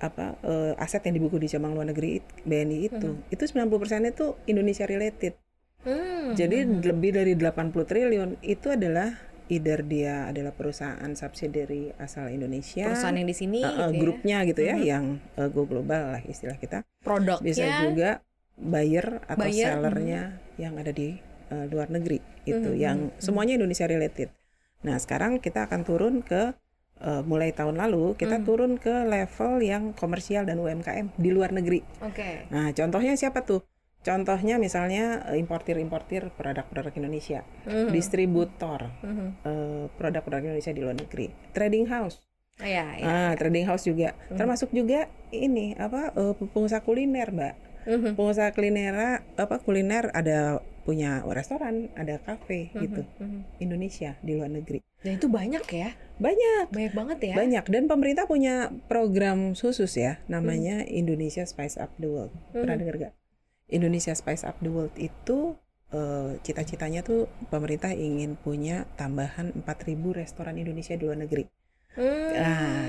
apa 0.02 0.34
eh, 0.42 0.74
aset 0.82 1.04
yang 1.06 1.20
dibuku 1.20 1.38
di 1.38 1.46
cabang 1.46 1.76
luar 1.78 1.92
negeri 1.92 2.18
BNI 2.42 2.78
itu 2.90 3.10
itu 3.28 3.42
90 3.44 3.70
persennya 3.76 4.10
itu 4.10 4.34
Indonesia 4.48 4.88
related. 4.88 5.36
Hmm. 5.84 6.32
Jadi 6.32 6.64
lebih 6.64 7.10
dari 7.12 7.36
80 7.36 7.74
triliun 7.86 8.30
itu 8.40 8.72
adalah 8.72 9.12
either 9.52 9.84
dia 9.84 10.32
adalah 10.32 10.54
perusahaan 10.56 11.12
subsidiary 11.12 11.92
asal 12.00 12.32
Indonesia, 12.32 12.88
Perusahaan 12.88 13.18
yang 13.20 13.28
di 13.28 13.36
sini 13.36 13.60
eh, 13.60 13.68
eh, 13.68 13.74
gitu 13.74 13.82
ya. 13.92 14.00
grupnya 14.00 14.36
gitu 14.48 14.62
ya, 14.64 14.76
yang 14.80 15.20
eh, 15.36 15.48
go 15.52 15.68
global 15.68 16.16
lah 16.16 16.22
istilah 16.24 16.56
kita. 16.56 16.86
produknya 17.04 17.44
Bisa 17.44 17.64
juga 17.84 18.10
buyer 18.62 19.20
atau 19.26 19.44
Buyer, 19.44 19.74
sellernya 19.76 20.22
yang 20.56 20.78
ada 20.78 20.94
di 20.94 21.18
eh, 21.52 21.66
luar 21.68 21.92
negeri 21.92 22.16
itu, 22.48 22.72
Mhm, 22.72 22.80
yang 22.80 22.98
semuanya 23.20 23.60
Indonesia 23.60 23.84
related. 23.84 24.32
Nah 24.88 24.96
sekarang 24.96 25.36
kita 25.36 25.68
akan 25.68 25.84
turun 25.84 26.24
ke 26.24 26.54
eh, 27.02 27.22
mulai 27.26 27.50
tahun 27.50 27.76
lalu 27.76 28.14
kita 28.14 28.38
Mhm. 28.40 28.44
turun 28.46 28.72
ke 28.78 29.04
level 29.04 29.58
yang 29.58 29.90
komersial 29.92 30.46
dan 30.46 30.62
UMKM 30.62 31.10
di 31.18 31.34
luar 31.34 31.50
negeri. 31.50 31.82
Oke. 31.98 32.46
Nah, 32.54 32.70
contohnya 32.70 33.18
siapa 33.18 33.42
tuh? 33.42 33.66
Contohnya 34.00 34.56
misalnya 34.56 35.26
eh, 35.26 35.36
importir-importir 35.36 36.30
produk-produk 36.34 36.94
Indonesia, 36.94 37.42
Mhm. 37.66 37.90
distributor 37.90 38.80
Mhm. 39.02 39.28
eh, 39.42 39.84
produk-produk 39.98 40.42
Indonesia 40.46 40.70
di 40.70 40.80
luar 40.80 40.94
negeri, 40.94 41.26
trading 41.50 41.90
house, 41.90 42.22
Oh, 42.60 42.68
Iya, 42.68 42.86
iya. 43.00 43.06
ah 43.08 43.32
trading 43.34 43.66
house 43.66 43.88
juga, 43.88 44.14
Hmm. 44.30 44.38
termasuk 44.38 44.70
juga 44.70 45.10
ini 45.34 45.74
apa 45.74 46.14
eh, 46.14 46.34
pengusaha 46.38 46.84
kuliner, 46.86 47.34
mbak, 47.34 47.54
Mhm. 47.84 48.14
pengusaha 48.14 48.50
kuliner 48.52 49.22
apa 49.34 49.56
kuliner 49.58 50.10
ada 50.14 50.62
punya 50.82 51.22
restoran, 51.30 51.94
ada 51.94 52.18
kafe 52.18 52.74
gitu, 52.74 53.06
Mhm. 53.22 53.62
Indonesia 53.62 54.18
di 54.18 54.34
luar 54.34 54.50
negeri. 54.50 54.82
Dan 55.02 55.18
itu 55.18 55.30
banyak 55.30 55.62
ya, 55.70 55.94
Banyak, 56.18 56.74
banyak 56.74 56.92
banget 56.94 57.18
ya. 57.22 57.34
banyak. 57.38 57.64
Dan 57.70 57.86
pemerintah 57.86 58.26
punya 58.26 58.70
program 58.90 59.54
khusus 59.54 59.94
ya, 59.94 60.18
namanya 60.26 60.82
Indonesia 60.82 61.46
Spice 61.46 61.78
Up 61.78 61.90
the 61.98 62.10
World. 62.10 62.34
Pernah 62.50 62.74
Mhm. 62.74 62.82
dengar 62.82 62.94
gak? 62.98 63.14
Indonesia 63.70 64.14
Spice 64.14 64.42
Up 64.42 64.58
the 64.58 64.70
World 64.70 64.94
itu 64.98 65.54
eh, 65.92 66.40
cita-citanya 66.40 67.04
tuh 67.04 67.28
pemerintah 67.52 67.92
ingin 67.92 68.40
punya 68.40 68.88
tambahan 68.96 69.52
4.000 69.52 70.16
restoran 70.16 70.56
Indonesia 70.56 70.96
di 70.96 71.04
luar 71.04 71.20
negeri. 71.20 71.44
Hmm. 71.92 72.32
Nah, 72.32 72.80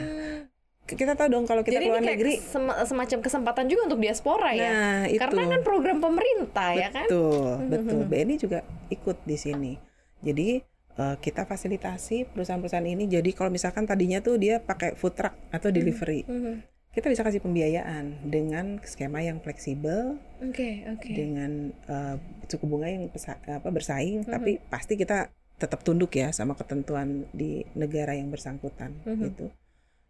Kita 0.83 1.15
tahu 1.15 1.29
dong 1.29 1.45
kalau 1.45 1.61
kita 1.61 1.79
Jadi 1.79 1.85
keluar 1.87 1.99
ini 1.99 2.05
kayak 2.05 2.19
negeri. 2.19 2.33
sem- 2.37 2.77
semacam 2.85 3.17
kesempatan 3.19 3.65
juga 3.65 3.81
untuk 3.87 3.99
diaspora 3.99 4.51
ya. 4.51 4.67
Nah, 4.67 5.01
itu. 5.07 5.15
Karena 5.17 5.43
kan 5.47 5.61
program 5.61 5.97
pemerintah 5.97 6.69
ya 6.73 6.89
kan. 6.89 7.07
Betul, 7.07 7.55
betul. 7.67 7.99
Mhm. 8.01 8.09
BNI 8.09 8.35
juga 8.37 8.59
ikut 8.89 9.17
di 9.21 9.37
sini. 9.37 9.73
Jadi 10.19 10.59
eh, 10.93 11.17
kita 11.17 11.41
fasilitasi 11.43 12.29
perusahaan-perusahaan 12.29 12.85
ini. 12.85 13.07
Jadi 13.07 13.33
kalau 13.33 13.49
misalkan 13.49 13.81
tadinya 13.83 14.19
tuh 14.19 14.37
dia 14.37 14.61
pakai 14.61 14.93
food 14.93 15.17
truck 15.17 15.33
atau 15.49 15.71
delivery, 15.71 16.21
Mhm. 16.21 16.53
kita 16.91 17.09
bisa 17.09 17.23
kasih 17.23 17.41
pembiayaan 17.41 18.21
dengan 18.23 18.77
skema 18.79 19.17
yang 19.19 19.41
fleksibel, 19.41 20.21
Oke, 20.39 20.85
oke. 20.85 21.09
dengan 21.09 21.73
eh, 21.89 22.15
suku 22.45 22.69
bunga 22.69 22.85
yang 22.87 23.09
apa 23.09 23.69
bersaing, 23.69 24.21
Mhm. 24.21 24.29
tapi 24.29 24.61
pasti 24.63 24.93
kita 24.93 25.33
tetap 25.55 25.81
tunduk 25.81 26.11
ya 26.11 26.29
sama 26.29 26.53
ketentuan 26.53 27.25
di 27.31 27.65
negara 27.73 28.13
yang 28.13 28.29
bersangkutan 28.29 28.93
Mhm. 29.01 29.17
gitu. 29.23 29.45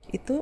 Itu 0.10 0.36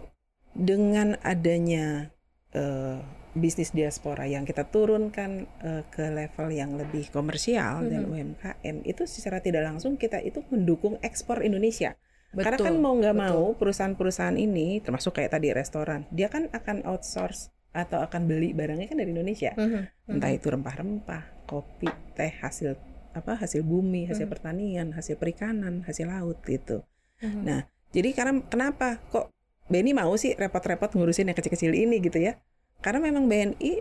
dengan 0.54 1.16
adanya 1.24 2.12
eh, 2.52 3.00
bisnis 3.32 3.72
diaspora 3.72 4.28
yang 4.28 4.44
kita 4.44 4.68
turunkan 4.68 5.48
eh, 5.64 5.84
ke 5.88 6.12
level 6.12 6.52
yang 6.52 6.76
lebih 6.76 7.08
komersial 7.16 7.88
dan 7.88 8.04
Mhm. 8.04 8.12
UMKM 8.12 8.78
itu 8.84 9.08
secara 9.08 9.40
tidak 9.40 9.64
langsung 9.72 9.96
kita 9.96 10.20
itu 10.20 10.44
mendukung 10.52 11.00
ekspor 11.00 11.40
Indonesia. 11.40 11.96
Karena 12.32 12.60
Betul, 12.60 12.66
kan 12.68 12.76
mau 12.80 12.96
nggak 12.96 13.16
mau 13.16 13.56
perusahaan-perusahaan 13.56 14.36
ini 14.36 14.80
termasuk 14.80 15.16
kayak 15.20 15.36
tadi 15.36 15.52
restoran, 15.52 16.08
dia 16.12 16.28
kan 16.28 16.48
akan 16.52 16.84
outsource 16.88 17.52
atau 17.72 18.04
akan 18.04 18.28
beli 18.28 18.52
barangnya 18.52 18.88
kan 18.92 19.00
dari 19.00 19.12
Indonesia. 19.16 19.56
Mhm. 19.56 20.12
Entah 20.12 20.32
itu 20.32 20.48
rempah-rempah, 20.52 21.48
kopi, 21.48 21.88
teh 22.16 22.32
hasil 22.44 22.76
apa 23.12 23.36
hasil 23.36 23.64
bumi, 23.64 24.08
hasil 24.08 24.28
Mhm. 24.28 24.32
pertanian, 24.32 24.88
hasil 24.96 25.16
perikanan, 25.20 25.84
hasil 25.88 26.08
laut 26.08 26.40
gitu. 26.44 26.84
Mhm. 27.20 27.44
Nah, 27.44 27.68
jadi 27.92 28.12
karena 28.16 28.44
kenapa 28.48 29.00
kok 29.12 29.32
BNI 29.68 29.92
mau 29.94 30.14
sih 30.16 30.34
repot-repot 30.34 30.94
ngurusin 30.94 31.30
yang 31.30 31.38
kecil-kecil 31.38 31.72
ini 31.72 32.00
gitu 32.00 32.18
ya? 32.18 32.40
Karena 32.82 33.04
memang 33.04 33.30
BNI 33.30 33.74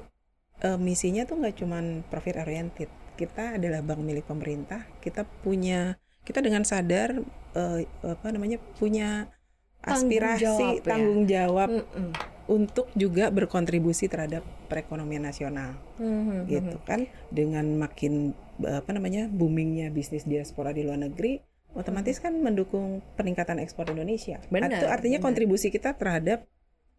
eh, 0.61 0.77
misinya 0.77 1.25
tuh 1.25 1.41
nggak 1.41 1.57
cuman 1.57 2.05
profit 2.07 2.37
oriented. 2.37 2.91
Kita 3.17 3.57
adalah 3.57 3.81
bank 3.81 4.01
milik 4.01 4.29
pemerintah. 4.29 4.85
Kita 5.01 5.25
punya 5.25 5.97
kita 6.21 6.45
dengan 6.45 6.63
sadar 6.63 7.17
eh, 7.57 7.81
apa 8.05 8.29
namanya 8.29 8.61
punya 8.77 9.27
Tanggung 9.81 10.13
aspirasi 10.13 10.45
jawab 10.45 10.77
ya. 10.77 10.85
tanggung 10.85 11.23
jawab 11.25 11.69
Mhm. 11.73 12.13
untuk 12.53 12.87
juga 12.93 13.33
berkontribusi 13.33 14.07
terhadap 14.07 14.45
perekonomian 14.69 15.25
nasional 15.25 15.81
Mhm. 15.97 16.45
gitu 16.45 16.77
kan 16.85 17.09
dengan 17.33 17.65
makin 17.75 18.37
apa 18.61 18.93
namanya 18.93 19.25
boomingnya 19.27 19.89
bisnis 19.89 20.29
diaspora 20.29 20.77
di 20.77 20.85
luar 20.85 21.01
negeri 21.01 21.41
otomatis 21.73 22.19
kan 22.19 22.35
mendukung 22.35 22.87
peningkatan 23.15 23.59
ekspor 23.59 23.87
Indonesia. 23.89 24.43
Benar, 24.47 24.71
Itu 24.73 24.87
artinya 24.87 25.17
benar. 25.17 25.27
kontribusi 25.27 25.69
kita 25.69 25.95
terhadap 25.95 26.45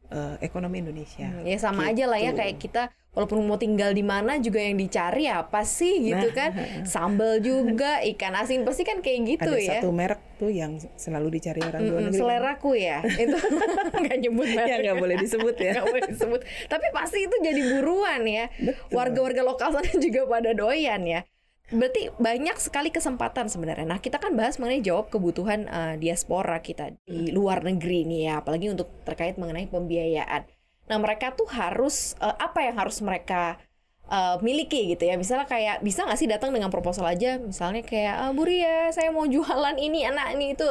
eh, 0.10 0.36
ekonomi 0.42 0.80
Indonesia. 0.80 1.24
Hmm, 1.25 1.44
Ya 1.44 1.56
sama 1.56 1.88
aja 1.88 2.04
lah 2.04 2.18
ya 2.18 2.32
Gitu. 2.32 2.38
kayak 2.38 2.56
kita 2.58 2.84
walaupun 3.12 3.44
mau 3.44 3.56
tinggal 3.56 3.92
di 3.92 4.00
mana 4.01 4.36
juga 4.38 4.60
yang 4.60 4.75
dicari 4.75 5.24
apa 5.25 5.63
sih 5.63 6.04
gitu 6.06 6.28
Nah, 6.28 6.36
kan. 6.36 6.50
Sambal 6.88 7.40
juga, 7.40 8.04
ikan 8.06 8.32
asin 8.34 8.63
pasti 8.63 8.84
kan 8.84 9.00
kayak 9.00 9.20
gitu 9.30 9.48
Ada 9.48 9.60
ya. 9.62 9.72
satu 9.78 9.92
merek 9.92 10.20
tuh 10.36 10.48
yang 10.48 10.75
selalu 10.96 11.28
dicari 11.34 11.60
orang 11.60 11.80
luar 11.82 11.92
Mm-mm, 11.94 12.08
negeri. 12.08 12.20
seleraku 12.20 12.72
ya. 12.74 13.00
Itu 13.24 13.36
nggak 14.04 14.18
nyebut 14.20 14.48
ya 14.48 14.56
merek. 14.62 14.80
nggak 14.82 14.98
boleh 14.98 15.16
disebut 15.18 15.56
ya. 15.58 15.72
Nggak 15.74 15.88
boleh 15.88 16.04
disebut. 16.10 16.40
Tapi 16.68 16.86
pasti 16.92 17.18
itu 17.22 17.36
jadi 17.42 17.62
buruan 17.70 18.22
ya. 18.24 18.46
Warga-warga 18.90 19.42
lokal 19.42 19.70
sana 19.74 19.92
juga 19.96 20.24
pada 20.25 20.51
doyan 20.51 21.04
ya. 21.04 21.22
Berarti 21.72 22.12
banyak 22.20 22.60
sekali 22.60 22.92
kesempatan 22.92 23.48
sebenarnya. 23.48 23.88
Nah, 23.88 24.00
kita 24.04 24.20
kan 24.20 24.36
bahas 24.36 24.60
mengenai 24.60 24.84
jawab 24.84 25.08
kebutuhan 25.08 25.72
eh, 25.72 25.96
diaspora 25.96 26.60
kita 26.60 26.92
di 27.08 27.32
luar 27.32 27.63
negeri 27.63 28.04
nih 28.04 28.22
ya, 28.28 28.34
apalagi 28.44 28.68
untuk 28.68 28.92
terkait 29.08 29.40
mengenai 29.40 29.72
pembiayaan. 29.72 30.44
Nah, 30.92 30.98
mereka 31.00 31.32
tuh 31.32 31.48
harus 31.48 32.20
eh, 32.20 32.36
apa 32.36 32.68
yang 32.68 32.75
harus 32.75 33.00
mereka 33.00 33.56
eh, 34.12 34.36
miliki 34.44 34.92
gitu 34.92 35.04
ya? 35.08 35.16
Misalnya 35.16 35.48
kayak 35.48 35.80
bisa 35.80 36.04
nggak 36.04 36.20
sih 36.20 36.28
datang 36.28 36.51
dengan 36.51 36.68
proposal 36.68 37.08
aja, 37.08 37.40
misalnya 37.40 37.82
kayak 37.88 38.16
ah, 38.20 38.32
Bu 38.36 38.44
Ria, 38.44 38.92
saya 38.92 39.10
mau 39.16 39.24
jualan 39.24 39.75
ini, 39.80 40.04
anak 40.04 40.36
ini 40.36 40.54
itu. 40.60 40.68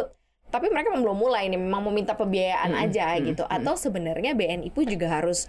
Tapi 0.50 0.66
mereka 0.68 0.92
belum 0.98 1.16
mulai 1.16 1.46
nih, 1.48 1.56
memang 1.56 1.80
mau 1.86 1.94
minta 1.94 2.12
pembiayaan 2.18 2.74
Hmm, 2.74 2.82
aja 2.84 3.14
hmm, 3.16 3.22
gitu. 3.32 3.44
hmm. 3.46 3.56
Atau 3.56 3.74
sebenarnya 3.78 4.34
BNI 4.36 4.68
pun 4.74 4.84
juga 4.84 5.08
harus 5.08 5.46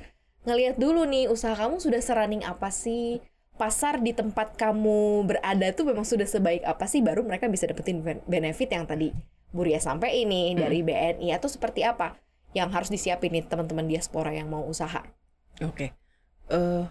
ngelihat 0.47 0.77
dulu 0.79 1.05
nih 1.05 1.27
usaha 1.27 1.53
kamu 1.57 1.77
sudah 1.81 1.99
serunning 2.01 2.45
apa 2.45 2.69
sih? 2.71 3.19
Pasar 3.59 3.99
di 4.01 4.15
tempat 4.15 4.55
kamu 4.57 5.27
berada 5.27 5.67
tuh 5.75 5.85
memang 5.91 6.07
sudah 6.07 6.25
sebaik 6.25 6.63
apa 6.65 6.85
sih 6.87 7.03
baru 7.03 7.21
mereka 7.21 7.45
bisa 7.51 7.67
dapetin 7.67 8.01
ben- 8.01 8.23
benefit 8.25 8.71
yang 8.71 8.87
tadi 8.87 9.11
Bu 9.51 9.67
Ria 9.67 9.83
sampai 9.83 10.23
ini 10.23 10.55
dari 10.55 10.79
BNI 10.81 11.35
atau 11.35 11.51
seperti 11.51 11.83
apa 11.83 12.15
yang 12.55 12.71
harus 12.71 12.87
disiapin 12.87 13.31
nih 13.35 13.47
teman-teman 13.47 13.87
diaspora 13.87 14.31
yang 14.31 14.47
mau 14.47 14.63
usaha. 14.63 15.03
Oke. 15.63 15.91
Eh, 16.51 16.83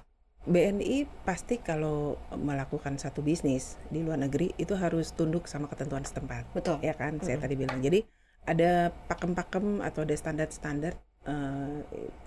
BNI 0.45 1.05
pasti 1.25 1.61
kalau 1.61 2.17
melakukan 2.33 2.97
satu 2.97 3.21
bisnis 3.21 3.77
di 3.93 4.01
luar 4.01 4.21
negeri 4.21 4.57
itu 4.57 4.73
harus 4.77 5.13
tunduk 5.13 5.49
sama 5.49 5.69
ketentuan 5.69 6.05
setempat. 6.05 6.49
Betul. 6.53 6.81
ya 6.81 6.97
kan 6.97 7.21
saya 7.21 7.37
Mm-mm. 7.37 7.45
tadi 7.45 7.55
bilang 7.57 7.79
jadi 7.81 8.01
ada 8.49 8.93
pakem-pakem 9.09 9.85
atau 9.85 10.01
ada 10.05 10.17
standar-standar 10.17 10.97
eh, 11.31 11.79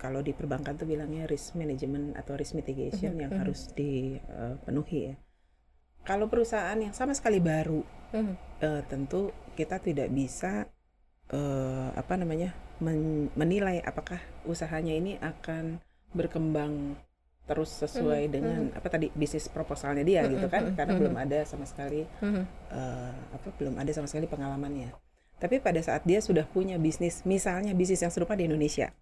kalau 0.02 0.20
di 0.26 0.32
perbankan 0.38 0.74
tuh 0.80 0.88
bilangnya 0.92 1.24
risk 1.32 1.48
management 1.60 2.06
atau 2.20 2.34
risk 2.40 2.54
mitigation 2.58 3.12
Mhm, 3.12 3.22
yang 3.22 3.32
mhm. 3.32 3.38
harus 3.40 3.60
dipenuhi 3.78 5.00
ya 5.12 5.16
kalau 6.04 6.26
perusahaan 6.32 6.78
yang 6.84 6.94
sama 6.98 7.12
sekali 7.18 7.38
baru 7.40 7.80
Mhm. 8.14 8.34
eh, 8.66 8.82
tentu 8.90 9.20
kita 9.58 9.76
tidak 9.86 10.08
bisa 10.12 10.52
eh, 11.32 11.88
apa 11.96 12.14
namanya 12.20 12.50
men- 12.84 13.30
menilai 13.40 13.80
apakah 13.84 14.20
usahanya 14.46 14.94
ini 14.94 15.12
akan 15.22 15.80
berkembang 16.14 16.96
terus 17.48 17.70
sesuai 17.82 18.22
Mhm, 18.30 18.32
dengan 18.32 18.60
apa 18.78 18.88
tadi 18.88 19.12
bisnis 19.12 19.46
proposalnya 19.52 20.04
dia 20.10 20.22
Mhm, 20.24 20.32
gitu 20.32 20.46
kan 20.48 20.64
mhm, 20.64 20.76
karena 20.78 20.92
mhm. 20.94 21.00
belum 21.00 21.16
ada 21.24 21.38
sama 21.44 21.64
sekali 21.68 22.02
Mhm. 22.24 22.44
eh, 22.72 23.14
apa 23.36 23.48
belum 23.60 23.74
ada 23.80 23.90
sama 23.92 24.08
sekali 24.10 24.26
pengalamannya. 24.28 24.90
Tapi 25.44 25.60
pada 25.60 25.76
saat 25.84 26.08
dia 26.08 26.24
sudah 26.24 26.48
punya 26.48 26.80
bisnis, 26.80 27.20
misalnya 27.28 27.76
bisnis 27.76 28.00
yang 28.00 28.08
serupa 28.08 28.32
di 28.32 28.48
Indonesia, 28.48 28.96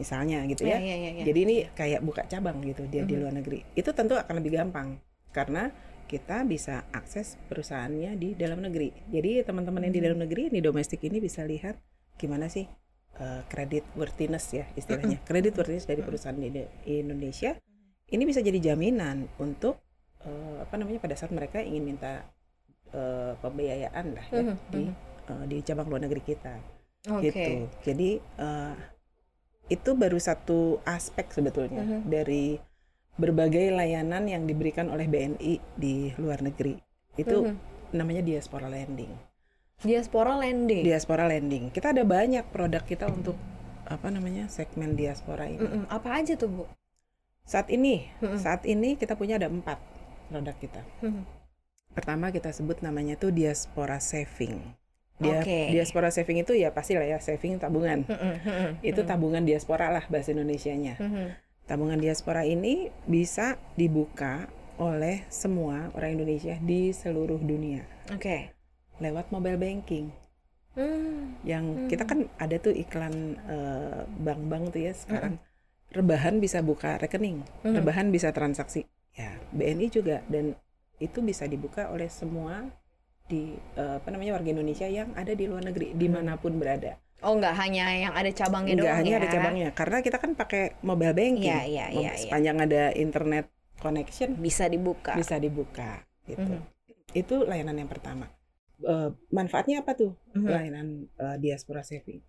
misalnya 0.00 0.40
gitu 0.48 0.64
Ya, 0.64 0.80
ya. 0.80 0.80
ya, 0.80 0.96
ya, 0.96 1.10
ya. 1.20 1.24
Jadi 1.28 1.38
ini 1.44 1.56
kayak 1.76 2.00
buka 2.00 2.24
cabang 2.24 2.64
gitu 2.64 2.88
dia 2.88 3.04
di 3.04 3.12
Mhm. 3.12 3.20
luar 3.20 3.32
negeri. 3.36 3.60
Itu 3.76 3.92
tentu 3.92 4.16
akan 4.16 4.40
lebih 4.40 4.56
gampang 4.56 4.96
karena 5.36 5.68
kita 6.08 6.40
bisa 6.48 6.88
akses 6.88 7.36
perusahaannya 7.52 8.16
di 8.16 8.32
dalam 8.32 8.64
negeri. 8.64 8.96
Jadi 9.12 9.44
teman-teman 9.44 9.84
yang 9.84 9.92
di 9.92 10.00
Mhm. 10.00 10.06
dalam 10.08 10.18
negeri 10.24 10.42
di 10.48 10.64
domestik 10.64 11.04
ini 11.04 11.20
bisa 11.20 11.44
lihat 11.44 11.76
gimana 12.16 12.48
sih 12.48 12.64
eh, 13.14 13.44
credit 13.46 13.84
worthiness 13.94 14.50
ya 14.50 14.64
istilahnya. 14.74 15.20
Credit 15.28 15.52
worthiness 15.52 15.84
dari 15.84 16.00
perusahaan 16.00 16.34
di 16.34 16.48
Indonesia 16.88 17.54
ini 18.08 18.24
bisa 18.24 18.40
jadi 18.40 18.72
jaminan 18.72 19.28
untuk 19.36 19.84
eh, 20.24 20.56
apa 20.64 20.74
namanya 20.80 20.96
pada 20.98 21.12
saat 21.12 21.28
mereka 21.30 21.60
ingin 21.60 21.84
minta 21.92 22.24
eh, 22.90 23.36
pembiayaan 23.38 24.06
lah 24.16 24.26
ya 24.32 24.42
Mhm, 24.48 24.56
di 24.72 24.82
eh, 25.28 25.44
di 25.46 25.56
cabang 25.60 25.88
luar 25.88 26.04
negeri 26.04 26.22
kita 26.22 26.54
Oke. 27.10 27.30
gitu. 27.30 27.50
Jadi 27.84 28.10
eh, 28.20 28.74
itu 29.68 29.90
baru 29.96 30.20
satu 30.20 30.78
aspek 30.84 31.32
sebetulnya 31.32 31.80
Mhm. 31.82 32.00
dari 32.04 32.60
berbagai 33.14 33.70
layanan 33.72 34.26
yang 34.26 34.44
diberikan 34.44 34.90
oleh 34.90 35.06
BNI 35.06 35.54
di 35.78 36.10
luar 36.18 36.42
negeri. 36.42 36.76
Itu 37.16 37.46
Mhm. 37.48 37.56
namanya 37.94 38.20
diaspora 38.20 38.66
lending. 38.66 39.12
Diaspora 39.80 40.36
lending. 40.36 40.82
Diaspora 40.82 41.24
lending. 41.28 41.70
Kita 41.70 41.94
ada 41.94 42.02
banyak 42.02 42.44
produk 42.50 42.82
kita 42.82 43.06
untuk 43.06 43.36
apa 43.84 44.08
namanya 44.08 44.48
segmen 44.48 44.96
diaspora 44.96 45.44
ini. 45.44 45.60
Mm-mm. 45.60 45.84
Apa 45.92 46.20
aja 46.20 46.34
tuh 46.40 46.48
bu? 46.48 46.64
Saat 47.44 47.68
ini, 47.68 48.08
Mhm. 48.24 48.40
saat 48.40 48.64
ini 48.64 48.96
kita 48.96 49.12
punya 49.12 49.36
ada 49.36 49.52
empat 49.52 49.76
produk 50.32 50.56
kita. 50.56 50.80
Mhm. 51.04 51.24
Pertama 51.92 52.32
kita 52.32 52.50
sebut 52.50 52.80
namanya 52.80 53.14
tuh 53.14 53.30
diaspora 53.30 54.00
saving. 54.00 54.58
Dia, 55.22 55.40
Oke. 55.40 55.70
Diaspora 55.70 56.10
saving 56.10 56.42
itu 56.42 56.58
ya 56.58 56.74
pasti 56.74 56.98
lah 56.98 57.06
ya 57.06 57.18
saving 57.22 57.62
tabungan. 57.62 58.02
Mhm, 58.02 58.32
mhm, 58.42 58.68
Itu 58.82 59.06
mhm. 59.06 59.08
tabungan 59.08 59.42
diaspora 59.46 59.86
lah 59.94 60.02
bahasa 60.10 60.34
Indonesianya. 60.34 60.98
Mhm. 60.98 61.26
Tabungan 61.70 61.98
diaspora 62.02 62.42
ini 62.42 62.90
bisa 63.06 63.56
dibuka 63.78 64.50
oleh 64.76 65.22
semua 65.30 65.94
orang 65.94 66.18
Indonesia 66.18 66.58
di 66.58 66.90
seluruh 66.90 67.38
dunia 67.38 67.86
Oke. 68.10 68.50
lewat 68.98 69.30
mobile 69.30 69.54
banking. 69.56 70.10
Hmm. 70.74 71.38
Yang 71.46 71.64
Hmm. 71.64 71.86
kita 71.86 72.04
kan 72.10 72.18
ada 72.42 72.56
tuh 72.58 72.74
iklan 72.74 73.38
eh, 73.46 74.02
bank-bank 74.18 74.74
tuh 74.74 74.82
ya 74.82 74.92
sekarang 74.92 75.38
rebahan 75.94 76.42
bisa 76.42 76.58
buka 76.58 76.98
rekening, 76.98 77.46
Mhm. 77.62 77.78
rebahan 77.78 78.10
bisa 78.10 78.34
transaksi. 78.34 78.82
Ya, 79.14 79.38
BNI 79.54 79.86
juga 79.94 80.26
dan 80.26 80.58
itu 80.98 81.22
bisa 81.22 81.46
dibuka 81.46 81.86
oleh 81.94 82.10
semua 82.10 82.66
di 83.24 83.56
eh, 83.74 83.94
apa 83.98 84.08
namanya 84.12 84.36
warga 84.36 84.52
Indonesia 84.52 84.84
yang 84.84 85.16
ada 85.16 85.32
di 85.32 85.48
luar 85.48 85.64
negeri 85.64 85.96
di 85.96 86.08
mana 86.08 86.36
pun 86.36 86.60
berada. 86.60 87.00
Oh 87.24 87.32
nggak 87.32 87.56
hanya 87.56 87.88
yang 87.88 88.12
ada 88.12 88.28
cabangnya 88.30 88.76
Enggak 88.76 88.84
doang 88.84 88.98
hanya 89.00 89.08
ya? 89.10 89.16
ada 89.16 89.28
cabangnya, 89.32 89.68
karena 89.72 89.96
kita 90.04 90.16
kan 90.20 90.30
pakai 90.36 90.76
mobile 90.84 91.16
banking. 91.16 91.48
Iya, 91.48 91.60
iya, 91.64 91.86
iya, 91.88 92.10
iya. 92.12 92.20
Sepanjang 92.20 92.56
ada 92.60 92.82
internet 92.92 93.48
connection 93.80 94.36
Bisa 94.36 94.68
dibuka. 94.68 95.16
bisa 95.16 95.40
dibuka 95.40 96.04
gitu. 96.28 96.44
Mhm. 96.44 96.60
Itu 97.16 97.48
layanan 97.48 97.80
yang 97.80 97.88
pertama. 97.88 98.28
Eh, 98.76 99.10
manfaatnya 99.32 99.80
apa 99.80 99.96
tuh? 99.96 100.12
Mhm. 100.36 100.44
Layanan 100.44 100.86
eh, 101.08 101.36
diaspora 101.40 101.80
saving. 101.80 102.20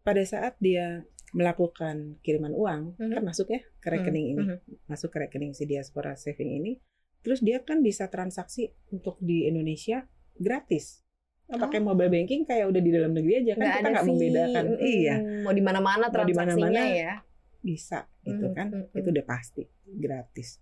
Pada 0.00 0.22
saat 0.24 0.56
dia 0.56 1.04
melakukan 1.36 2.16
kiriman 2.24 2.56
uang, 2.56 2.96
Mhm. 2.96 3.12
kan 3.12 3.24
masuk 3.26 3.52
ya 3.52 3.60
ke 3.76 3.88
rekening 3.90 4.26
ini, 4.32 4.42
Mhm. 4.48 4.88
masuk 4.88 5.12
ke 5.12 5.18
rekening 5.20 5.52
si 5.52 5.68
diaspora 5.68 6.16
saving 6.16 6.56
ini, 6.56 6.80
terus 7.20 7.40
dia 7.40 7.60
kan 7.60 7.80
bisa 7.80 8.06
transaksi 8.06 8.72
untuk 8.88 9.16
di 9.18 9.44
Indonesia 9.44 10.04
gratis. 10.34 11.00
Nah, 11.46 11.62
pakai 11.62 11.78
mobile 11.78 12.10
banking 12.10 12.42
kayak 12.42 12.66
udah 12.66 12.82
di 12.82 12.90
dalam 12.90 13.14
negeri 13.14 13.38
aja 13.38 13.54
kan 13.54 13.62
Nggak 13.62 13.76
kita 13.76 13.88
nggak 13.88 14.06
membedakan. 14.08 14.64
Mm-mm. 14.66 14.82
Iya, 14.82 15.16
Mau 15.40 15.52
di 15.52 15.62
mana-mana 15.62 16.04
Mau 16.04 16.10
di 16.10 16.14
transaksinya 16.34 16.66
mana-mana. 16.66 16.82
ya. 16.90 17.14
bisa 17.60 17.98
gitu 18.22 18.46
kan. 18.50 18.66
mhm. 18.68 18.90
Itu 18.92 19.08
udah 19.10 19.24
pasti 19.24 19.62
gratis. 19.86 20.58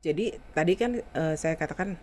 Jadi 0.00 0.32
tadi 0.50 0.72
kan 0.74 0.96
eh, 0.96 1.34
saya 1.34 1.52
katakan 1.54 2.00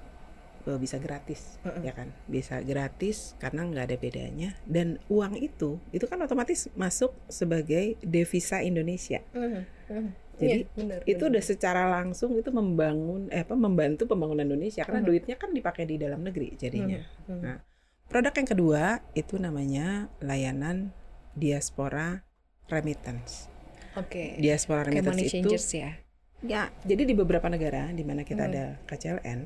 eh, 0.63 0.77
bisa 0.77 0.97
gratis 0.97 1.57
Mhm. 1.61 1.81
ya 1.81 1.91
kan 1.91 2.13
bisa 2.27 2.61
gratis 2.61 3.33
karena 3.37 3.65
nggak 3.65 3.85
ada 3.85 3.97
bedanya 3.97 4.49
dan 4.63 5.01
uang 5.07 5.33
itu 5.35 5.81
itu 5.89 6.05
kan 6.05 6.19
otomatis 6.19 6.69
masuk 6.73 7.17
sebagai 7.27 7.97
devisa 8.01 8.61
Indonesia 8.61 9.25
mhm. 9.33 10.13
Jadi, 10.37 10.53
Iya, 10.61 10.69
benar, 10.71 10.99
itu 11.03 11.17
benar. 11.17 11.31
udah 11.33 11.43
secara 11.43 11.83
langsung 11.89 12.31
itu 12.33 12.49
membangun 12.49 13.25
eh 13.27 13.41
apa 13.41 13.53
membantu 13.53 14.05
pembangunan 14.05 14.45
Indonesia 14.45 14.81
karena 14.81 15.01
Mhm. 15.01 15.07
duitnya 15.07 15.35
kan 15.35 15.49
dipakai 15.49 15.83
di 15.83 15.97
dalam 15.97 16.21
negeri 16.21 16.53
jadinya 16.53 17.01
Mhm. 17.25 17.41
Nah, 17.41 17.57
produk 18.05 18.31
yang 18.31 18.45
kedua 18.47 18.83
itu 19.13 19.35
namanya 19.35 19.87
layanan 20.19 20.93
diaspora 21.33 22.21
remittance 22.67 23.49
Oke. 23.93 24.37
diaspora 24.37 24.85
Kayak 24.85 25.09
remittance 25.09 25.17
money 25.25 25.41
itu 25.41 25.49
ya. 25.75 25.91
ya 26.39 26.61
jadi 26.83 27.01
di 27.01 27.13
beberapa 27.13 27.47
negara 27.47 27.89
di 27.89 28.01
mana 28.01 28.21
kita 28.21 28.45
Mhm. 28.45 28.49
ada 28.49 28.65
KCLN 28.85 29.39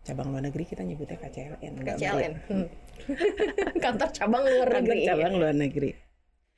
cabang 0.00 0.30
luar 0.30 0.42
negeri 0.44 0.62
kita 0.64 0.80
nyebutnya 0.80 1.18
KCLN 1.18 1.74
KCLN. 1.82 2.32
Hmm. 2.46 2.66
Kantor 3.82 4.08
cabang 4.10 4.42
luar 4.44 4.68
Kantor 4.68 4.78
negeri. 4.80 5.00
cabang 5.04 5.34
luar 5.34 5.54
negeri. 5.54 5.90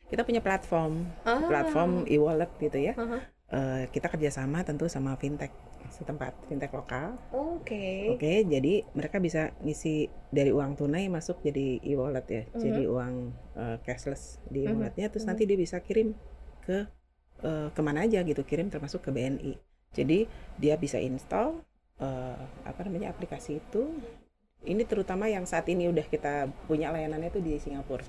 Kita 0.04 0.21
punya 0.23 0.40
platform, 0.40 1.04
Ah. 1.23 1.40
platform 1.42 2.04
e-wallet 2.07 2.49
gitu 2.59 2.78
ya. 2.78 2.92
Aha. 2.95 3.25
Eh, 3.48 3.88
kita 3.88 4.12
kerjasama 4.12 4.60
tentu 4.60 4.84
sama 4.92 5.16
fintech 5.16 5.48
setempat, 5.88 6.36
fintech 6.52 6.68
lokal. 6.68 7.16
Oke. 7.32 8.12
Oke, 8.12 8.44
jadi 8.44 8.84
mereka 8.92 9.16
bisa 9.24 9.56
ngisi 9.64 10.04
dari 10.28 10.52
uang 10.52 10.76
tunai 10.76 11.08
masuk 11.08 11.40
jadi 11.40 11.80
e-wallet 11.80 12.26
ya, 12.28 12.42
Mhm. 12.52 12.60
jadi 12.60 12.82
uang 12.84 13.14
eh, 13.56 13.76
cashless 13.88 14.36
di 14.52 14.68
Mhm. 14.68 14.76
e-walletnya. 14.76 15.06
Terus 15.08 15.24
Mhm. 15.24 15.30
nanti 15.32 15.42
dia 15.48 15.56
bisa 15.56 15.80
kirim 15.80 16.12
ke 16.60 16.84
eh, 17.38 17.70
ke 17.70 17.80
mana 17.86 18.02
aja 18.02 18.20
gitu, 18.26 18.42
kirim 18.44 18.66
termasuk 18.68 19.00
ke 19.00 19.14
BNI. 19.14 19.54
Jadi 19.94 20.26
dia 20.60 20.74
bisa 20.76 20.98
install 21.00 21.64
eh, 21.98 22.42
apa 22.68 22.80
namanya 22.84 23.10
aplikasi 23.14 23.58
itu. 23.64 23.94
Ini 24.66 24.82
terutama 24.84 25.30
yang 25.30 25.46
saat 25.46 25.70
ini 25.70 25.86
udah 25.86 26.02
kita 26.04 26.50
punya 26.66 26.90
layanannya 26.90 27.30
itu 27.30 27.40
di 27.40 27.54
Singapura 27.62 28.02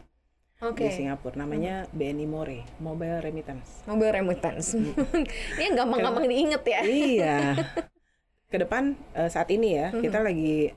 Oke. 0.59 0.83
di 0.83 0.91
Singapura 0.91 1.39
namanya 1.39 1.87
BNI 1.89 2.27
More 2.27 2.67
Mobile 2.77 3.23
Remittance. 3.23 3.87
Mobil 3.87 4.11
remittance. 4.11 4.75
Ini 5.55 5.71
yang 5.71 5.75
gampang-gampang 5.77 6.27
diinget 6.27 6.63
ya. 6.63 6.79
iya. 6.83 7.37
Ke 8.51 8.59
depan 8.59 8.99
eh, 9.13 9.29
saat 9.29 9.47
ini 9.47 9.77
ya 9.77 9.87
Mhm. 9.89 10.01
kita 10.03 10.19
lagi 10.19 10.73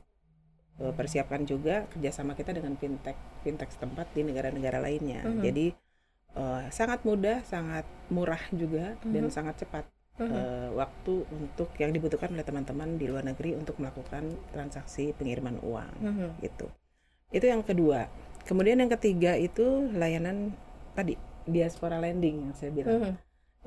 eh, 0.78 0.92
persiapkan 0.94 1.42
juga 1.42 1.90
kerjasama 1.90 2.32
kita 2.32 2.52
dengan 2.52 2.76
fintech 2.76 3.16
fintech 3.42 3.70
setempat 3.70 4.06
di 4.12 4.22
negara-negara 4.22 4.78
lainnya. 4.78 5.24
Mhm. 5.24 5.42
Jadi 5.42 5.66
eh, 6.32 6.62
sangat 6.70 7.02
mudah, 7.02 7.42
sangat 7.42 7.82
murah 8.08 8.40
juga 8.50 8.94
dan 9.02 9.26
Mhm. 9.26 9.34
sangat 9.34 9.58
cepat 9.58 9.82
eh, 10.14 10.68
waktu 10.70 11.26
untuk 11.26 11.74
yang 11.76 11.90
dibutuhkan 11.90 12.30
oleh 12.30 12.44
teman-teman 12.44 12.94
di 12.94 13.10
luar 13.10 13.24
negeri 13.24 13.58
untuk 13.58 13.82
melakukan 13.82 14.30
transaksi 14.48 15.10
pengiriman 15.10 15.58
uang 15.58 15.90
Mhm. 15.98 16.28
gitu. 16.38 16.70
Itu 17.32 17.48
yang 17.48 17.64
kedua. 17.64 18.06
Kemudian 18.42 18.82
yang 18.82 18.90
ketiga 18.98 19.38
itu 19.38 19.90
layanan 19.94 20.52
tadi 20.92 21.14
diaspora 21.46 21.98
lending 21.98 22.50
yang 22.50 22.54
saya 22.54 22.70
bilang. 22.74 22.98
Mhm. 22.98 23.14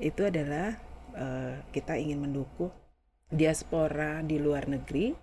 Itu 0.00 0.28
adalah 0.28 0.76
eh, 1.16 1.54
kita 1.72 1.96
ingin 1.96 2.20
mendukung 2.20 2.68
diaspora 3.32 4.20
di 4.22 4.36
luar 4.36 4.68
negeri 4.68 5.16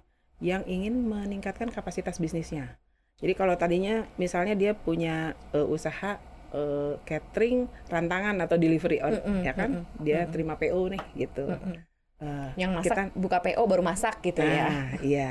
yang 0.43 0.65
ingin 0.67 1.05
meningkatkan 1.07 1.69
kapasitas 1.69 2.19
bisnisnya. 2.19 2.75
Jadi 3.21 3.33
kalau 3.37 3.55
tadinya 3.55 4.03
misalnya 4.17 4.57
dia 4.57 4.73
punya 4.73 5.37
eh, 5.53 5.63
usaha 5.63 6.17
eh, 6.53 6.93
catering, 7.05 7.69
rantangan 7.87 8.41
atau 8.41 8.57
delivery 8.57 8.99
on, 9.05 9.13
Mm-mm, 9.17 9.39
ya 9.45 9.53
kan? 9.53 9.85
Dia 10.01 10.25
terima 10.27 10.57
PO 10.57 10.81
nih 10.91 11.03
gitu. 11.15 11.45
Mhm. 11.45 11.75
Eh, 12.23 12.49
Yang 12.57 12.71
masak 12.73 12.85
kita 12.89 13.03
buka 13.13 13.37
PO 13.43 13.61
baru 13.69 13.83
masak 13.85 14.15
gitu 14.25 14.41
ya. 14.41 14.65
Nah, 14.67 14.87
iya. 15.03 15.29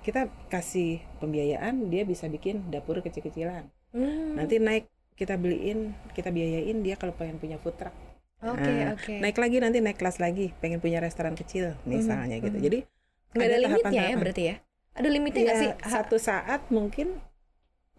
Kita 0.00 0.26
kasih 0.48 1.04
pembiayaan, 1.20 1.92
dia 1.92 2.08
bisa 2.08 2.24
bikin 2.26 2.72
dapur 2.72 3.04
kecil-kecilan. 3.04 3.68
Hmm. 3.92 4.32
Nanti 4.38 4.56
naik 4.56 4.88
kita 5.14 5.36
beliin, 5.36 5.92
kita 6.16 6.32
biayain 6.32 6.80
dia 6.80 6.96
kalau 6.96 7.12
pengen 7.12 7.36
punya 7.36 7.60
food 7.60 7.76
truck. 7.76 7.92
Oke, 8.40 8.64
Nah, 8.64 8.96
oke. 8.96 9.20
Naik 9.20 9.36
lagi 9.36 9.56
nanti 9.60 9.78
naik 9.84 10.00
kelas 10.00 10.16
lagi, 10.16 10.56
pengen 10.64 10.80
punya 10.80 10.96
restoran 11.04 11.36
kecil 11.36 11.76
misalnya 11.84 12.40
gitu. 12.40 12.56
mhm. 12.56 12.64
Jadi 12.64 12.78
Nggak 13.36 13.46
ada, 13.46 13.58
limitnya 13.60 14.02
ya 14.08 14.16
berarti 14.16 14.42
ya? 14.48 14.54
Ada 14.96 15.08
limitnya 15.12 15.42
nggak 15.44 15.58
Iya, 15.60 15.62
sih? 15.62 15.70
Ha- 15.70 15.90
satu 16.00 16.16
saat 16.16 16.62
mungkin 16.72 17.20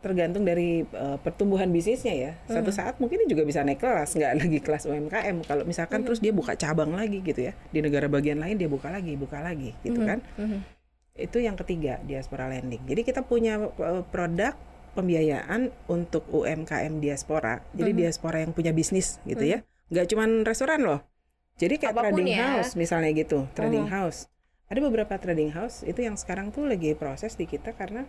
tergantung 0.01 0.41
dari 0.41 0.81
eh, 0.81 1.17
pertumbuhan 1.21 1.69
bisnisnya 1.69 2.13
ya. 2.17 2.31
Satu 2.49 2.73
Mhm. 2.73 2.77
saat 2.81 2.97
mungkin 2.97 3.21
dia 3.21 3.29
juga 3.37 3.45
bisa 3.45 3.61
naik 3.61 3.77
kelas, 3.77 4.17
nggak 4.17 4.33
lagi 4.41 4.59
kelas 4.65 4.83
UMKM. 4.89 5.45
Kalau 5.45 5.63
misalkan 5.69 6.01
Mhm. 6.01 6.05
terus 6.09 6.19
dia 6.25 6.33
buka 6.33 6.57
cabang 6.57 6.89
lagi 6.97 7.21
gitu 7.21 7.37
ya. 7.37 7.53
Di 7.69 7.85
negara 7.85 8.09
bagian 8.09 8.41
lain 8.41 8.57
dia 8.57 8.65
buka 8.65 8.89
lagi, 8.89 9.13
buka 9.13 9.37
lagi 9.45 9.77
gitu 9.85 10.01
Mhm, 10.01 10.07
kan. 10.09 10.19
mhm. 10.41 10.80
Itu 11.21 11.37
yang 11.37 11.53
ketiga, 11.55 12.01
diaspora 12.01 12.49
lending. 12.49 12.81
Jadi 12.89 13.01
kita 13.05 13.21
punya 13.21 13.61
uh, 13.61 14.03
produk 14.09 14.57
pembiayaan 14.91 15.71
untuk 15.87 16.27
UMKM 16.27 16.99
diaspora. 16.99 17.63
Jadi 17.71 17.91
Mhm. 17.95 17.99
diaspora 18.01 18.37
yang 18.43 18.51
punya 18.51 18.73
bisnis 18.73 19.21
gitu 19.23 19.45
ya. 19.45 19.63
Nggak 19.87 20.05
cuman 20.11 20.29
restoran 20.43 20.81
loh. 20.83 20.99
Jadi 21.55 21.77
kayak 21.77 21.93
Apa 21.95 22.09
pun 22.09 22.19
trading 22.19 22.31
ya. 22.33 22.39
house 22.57 22.73
misalnya 22.73 23.11
gitu, 23.13 23.45
trading 23.53 23.85
Mhm. 23.87 23.93
house. 23.93 24.27
Ada 24.71 24.79
beberapa 24.81 25.13
trading 25.15 25.51
house 25.53 25.83
itu 25.83 25.99
yang 26.01 26.15
sekarang 26.15 26.49
tuh 26.49 26.63
lagi 26.65 26.95
proses 26.95 27.35
di 27.35 27.45
kita 27.45 27.75
karena 27.75 28.07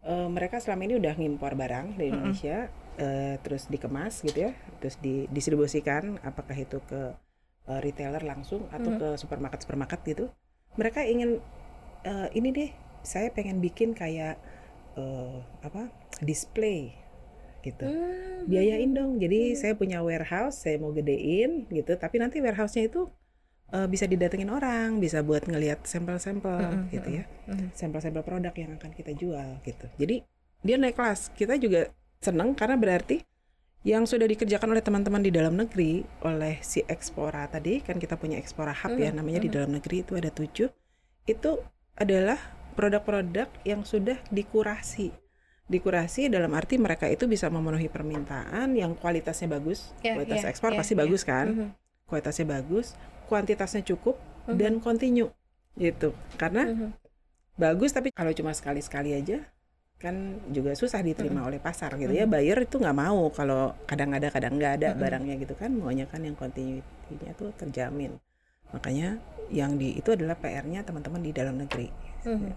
uh, 0.00 0.26
mereka 0.32 0.56
selama 0.58 0.88
ini 0.88 0.96
udah 0.96 1.12
ngimpor 1.12 1.52
barang 1.54 2.00
dari 2.00 2.08
Mhm. 2.08 2.14
Indonesia, 2.16 2.56
uh, 2.96 3.36
terus 3.44 3.68
dikemas 3.68 4.24
gitu 4.24 4.48
ya, 4.48 4.52
terus 4.80 4.96
didistribusikan 4.98 6.16
apakah 6.24 6.56
itu 6.56 6.80
ke 6.88 7.12
uh, 7.68 7.80
retailer 7.84 8.24
langsung 8.24 8.64
atau 8.72 8.90
Mhm. 8.90 8.98
ke 8.98 9.08
supermarket 9.20 9.60
supermarket 9.62 10.00
gitu. 10.02 10.24
Mereka 10.74 11.04
ingin 11.04 11.38
eh, 12.04 12.28
ini 12.36 12.48
deh 12.52 12.70
saya 13.02 13.28
pengen 13.32 13.58
bikin 13.64 13.92
kayak 13.96 14.36
eh, 14.96 15.38
apa 15.64 15.88
display 16.20 16.92
gitu 17.60 17.84
Hmm. 17.84 18.48
biayain 18.48 18.92
dong 18.96 19.20
jadi 19.20 19.52
Hmm. 19.52 19.58
saya 19.58 19.72
punya 19.76 20.00
warehouse 20.00 20.64
saya 20.64 20.80
mau 20.80 20.92
gedein 20.96 21.68
gitu 21.68 21.92
tapi 22.00 22.16
nanti 22.16 22.40
warehouse-nya 22.40 22.88
itu 22.88 23.08
eh, 23.72 23.86
bisa 23.88 24.08
didatengin 24.08 24.48
orang 24.50 24.98
bisa 24.98 25.20
buat 25.22 25.44
ngelihat 25.46 25.84
sampel-sampel 25.84 26.58
Mm-mm, 26.58 26.92
gitu 26.92 27.08
ya 27.20 27.24
Mhm. 27.48 27.68
sampel-sampel 27.76 28.22
produk 28.24 28.54
yang 28.56 28.76
akan 28.80 28.90
kita 28.96 29.12
jual 29.14 29.60
gitu 29.62 29.86
jadi 30.00 30.24
dia 30.64 30.76
naik 30.80 30.96
kelas 30.96 31.32
kita 31.36 31.56
juga 31.60 31.92
seneng 32.20 32.52
karena 32.56 32.76
berarti 32.76 33.24
yang 33.80 34.04
sudah 34.04 34.28
dikerjakan 34.28 34.76
oleh 34.76 34.84
teman-teman 34.84 35.24
di 35.24 35.32
dalam 35.32 35.56
negeri 35.56 36.04
oleh 36.24 36.60
si 36.60 36.84
Expora 36.84 37.48
tadi 37.48 37.80
kan 37.80 37.96
kita 37.96 38.20
punya 38.20 38.36
Expora 38.36 38.76
Hub 38.76 38.92
ya 38.96 39.08
Mhm, 39.12 39.16
namanya 39.16 39.40
di 39.40 39.48
mhm. 39.48 39.56
dalam 39.56 39.70
negeri 39.76 39.96
itu 40.04 40.12
ada 40.20 40.28
tujuh 40.28 40.68
itu 41.24 41.50
adalah 42.00 42.40
produk-produk 42.74 43.46
yang 43.62 43.84
sudah 43.84 44.16
dikurasi 44.32 45.12
dikurasi 45.70 46.26
dalam 46.26 46.50
arti 46.58 46.82
mereka 46.82 47.06
itu 47.06 47.30
bisa 47.30 47.46
memenuhi 47.46 47.86
permintaan 47.86 48.74
yang 48.74 48.98
kualitasnya 48.98 49.46
bagus 49.46 49.94
Ya, 50.02 50.18
kualitas 50.18 50.42
ya, 50.42 50.50
ekspor 50.50 50.74
ya, 50.74 50.78
pasti 50.82 50.94
ya. 50.96 51.00
bagus 51.06 51.22
kan 51.22 51.46
Mhm. 51.46 51.68
kualitasnya 52.10 52.46
bagus 52.48 52.98
kuantitasnya 53.30 53.86
cukup 53.86 54.18
Mhm. 54.50 54.56
dan 54.58 54.72
kontinu 54.82 55.30
gitu 55.78 56.10
karena 56.34 56.66
Mhm. 56.66 56.90
bagus 57.54 57.94
tapi 57.94 58.10
kalau 58.10 58.34
cuma 58.34 58.50
sekali-sekali 58.50 59.14
aja 59.14 59.46
kan 60.00 60.40
juga 60.50 60.72
susah 60.74 61.04
diterima 61.04 61.44
oleh 61.46 61.60
pasar 61.62 61.94
gitu 62.00 62.10
ya 62.10 62.26
Mhm. 62.26 62.32
buyer 62.32 62.58
itu 62.66 62.80
nggak 62.80 62.96
mau 62.98 63.30
kalau 63.30 63.76
kadang 63.86 64.10
ada 64.10 64.26
kadang 64.32 64.58
nggak 64.58 64.72
ada 64.82 64.88
Mhm. 64.90 64.98
barangnya 64.98 65.34
gitu 65.38 65.54
kan 65.54 65.70
maunya 65.70 66.08
kan 66.10 66.24
yang 66.26 66.34
continuity-nya 66.34 67.30
tuh 67.38 67.54
terjamin 67.54 68.16
makanya 68.74 69.22
yang 69.50 69.76
di 69.76 69.98
itu 69.98 70.14
adalah 70.14 70.38
PR-nya 70.38 70.86
teman-teman 70.86 71.20
di 71.20 71.30
dalam 71.34 71.58
negeri. 71.60 71.90
Mhm. 72.20 72.52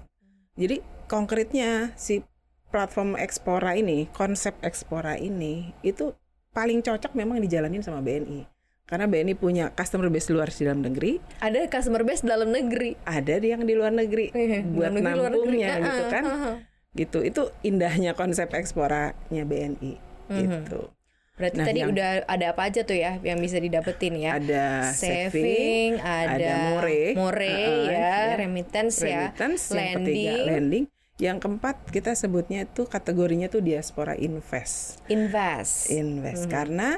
jadi 0.53 0.83
konkretnya 1.09 1.95
si 1.97 2.21
platform 2.69 3.17
Expora 3.17 3.73
ini 3.73 4.05
konsep 4.13 4.53
Expora 4.61 5.17
ini 5.17 5.73
itu 5.81 6.13
paling 6.53 6.85
cocok 6.85 7.17
memang 7.17 7.41
dijalanin 7.41 7.81
sama 7.81 8.03
BNI 8.05 8.45
karena 8.83 9.07
BNI 9.09 9.33
punya 9.39 9.71
customer 9.73 10.11
base 10.11 10.29
luar 10.29 10.51
di 10.51 10.67
dalam 10.67 10.83
negeri. 10.83 11.17
Ada 11.39 11.71
customer 11.71 12.03
base 12.03 12.21
dalam 12.27 12.51
negeri. 12.51 12.99
ada 13.07 13.39
yang 13.39 13.63
di 13.63 13.73
luar 13.73 13.95
negeri. 13.95 14.29
Eh, 14.35 14.61
buat 14.61 14.91
dalam 14.91 14.99
negeri, 14.99 15.17
luar 15.17 15.31
negeri. 15.31 15.39
nampungnya 15.39 15.69
Ah, 15.71 15.79
gitu 15.79 16.03
ah, 16.03 16.09
kan. 16.11 16.23
ah, 16.27 16.35
ah. 16.35 16.55
gitu. 16.93 17.19
Itu 17.23 17.41
indahnya 17.63 18.11
konsep 18.13 18.51
eksporanya 18.51 19.43
BNI 19.47 19.93
gitu 20.29 20.91
Berarti 21.33 21.57
Nah, 21.57 21.65
tadi 21.65 21.79
yang- 21.81 21.91
udah 21.97 22.09
ada 22.29 22.45
apa 22.53 22.61
aja 22.69 22.81
tuh 22.85 22.93
ya 22.93 23.17
yang 23.25 23.41
bisa 23.41 23.57
didapetin 23.57 24.13
ya? 24.21 24.37
ada 24.37 24.93
saving, 24.93 25.97
ada, 25.97 26.29
ada 26.37 26.53
more, 26.77 27.17
more 27.17 27.41
uh-uh, 27.41 27.89
ya, 27.89 27.89
ya. 27.89 28.37
remittance, 28.37 29.01
ya, 29.01 29.33
remittance 29.33 29.63
yang 29.73 29.97
ketiga 29.97 30.29
lending, 30.29 30.45
lending. 30.45 30.85
Yang 31.17 31.37
keempat 31.41 31.75
kita 31.89 32.13
sebutnya 32.13 32.65
itu 32.65 32.85
kategorinya 32.85 33.49
tuh 33.49 33.61
diaspora 33.61 34.13
invest. 34.13 35.01
Invest. 35.09 35.89
invest. 35.89 36.45
Mhm. 36.45 36.51
karena 36.53 36.89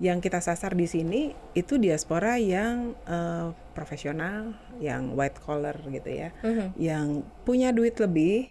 yang 0.00 0.20
kita 0.20 0.40
sasar 0.40 0.72
di 0.72 0.88
sini 0.88 1.32
itu 1.52 1.76
diaspora 1.76 2.36
yang 2.36 2.96
eh, 3.04 3.48
profesional 3.72 4.56
yang 4.76 5.12
white 5.12 5.40
collar 5.40 5.76
gitu 5.88 6.08
ya. 6.08 6.32
Mhm, 6.40 6.66
yang 6.76 7.06
punya 7.44 7.72
duit 7.72 7.96
lebih 7.96 8.48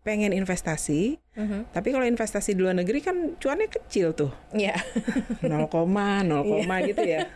pengen 0.00 0.32
investasi 0.32 1.20
mhm. 1.36 1.76
tapi 1.76 1.92
kalau 1.92 2.08
investasi 2.08 2.56
di 2.56 2.60
luar 2.64 2.72
negeri 2.72 3.04
kan 3.04 3.36
cuannya 3.36 3.68
kecil 3.68 4.16
tuh. 4.16 4.32
Iya. 4.56 4.76
0, 5.44 5.68
0, 5.68 6.88
gitu 6.88 7.02
ya. 7.04 7.28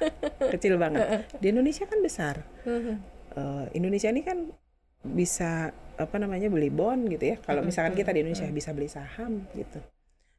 Kecil 0.48 0.81
banget. 0.81 1.29
Di 1.38 1.53
Indonesia 1.53 1.85
kan 1.85 1.98
besar. 2.00 2.40
Mhm. 2.64 2.94
Eh, 3.35 3.64
Indonesia 3.77 4.09
ini 4.09 4.22
kan 4.24 4.48
bisa 5.05 5.77
apa 6.00 6.16
namanya 6.16 6.48
beli 6.48 6.72
bond 6.72 7.12
gitu 7.12 7.35
ya. 7.35 7.37
Kalau 7.38 7.61
Mm-mm, 7.61 7.68
misalkan 7.68 7.92
kita 7.92 8.11
di 8.16 8.24
Indonesia 8.24 8.48
bisa 8.48 8.72
beli 8.72 8.88
saham 8.88 9.44
gitu. 9.53 9.79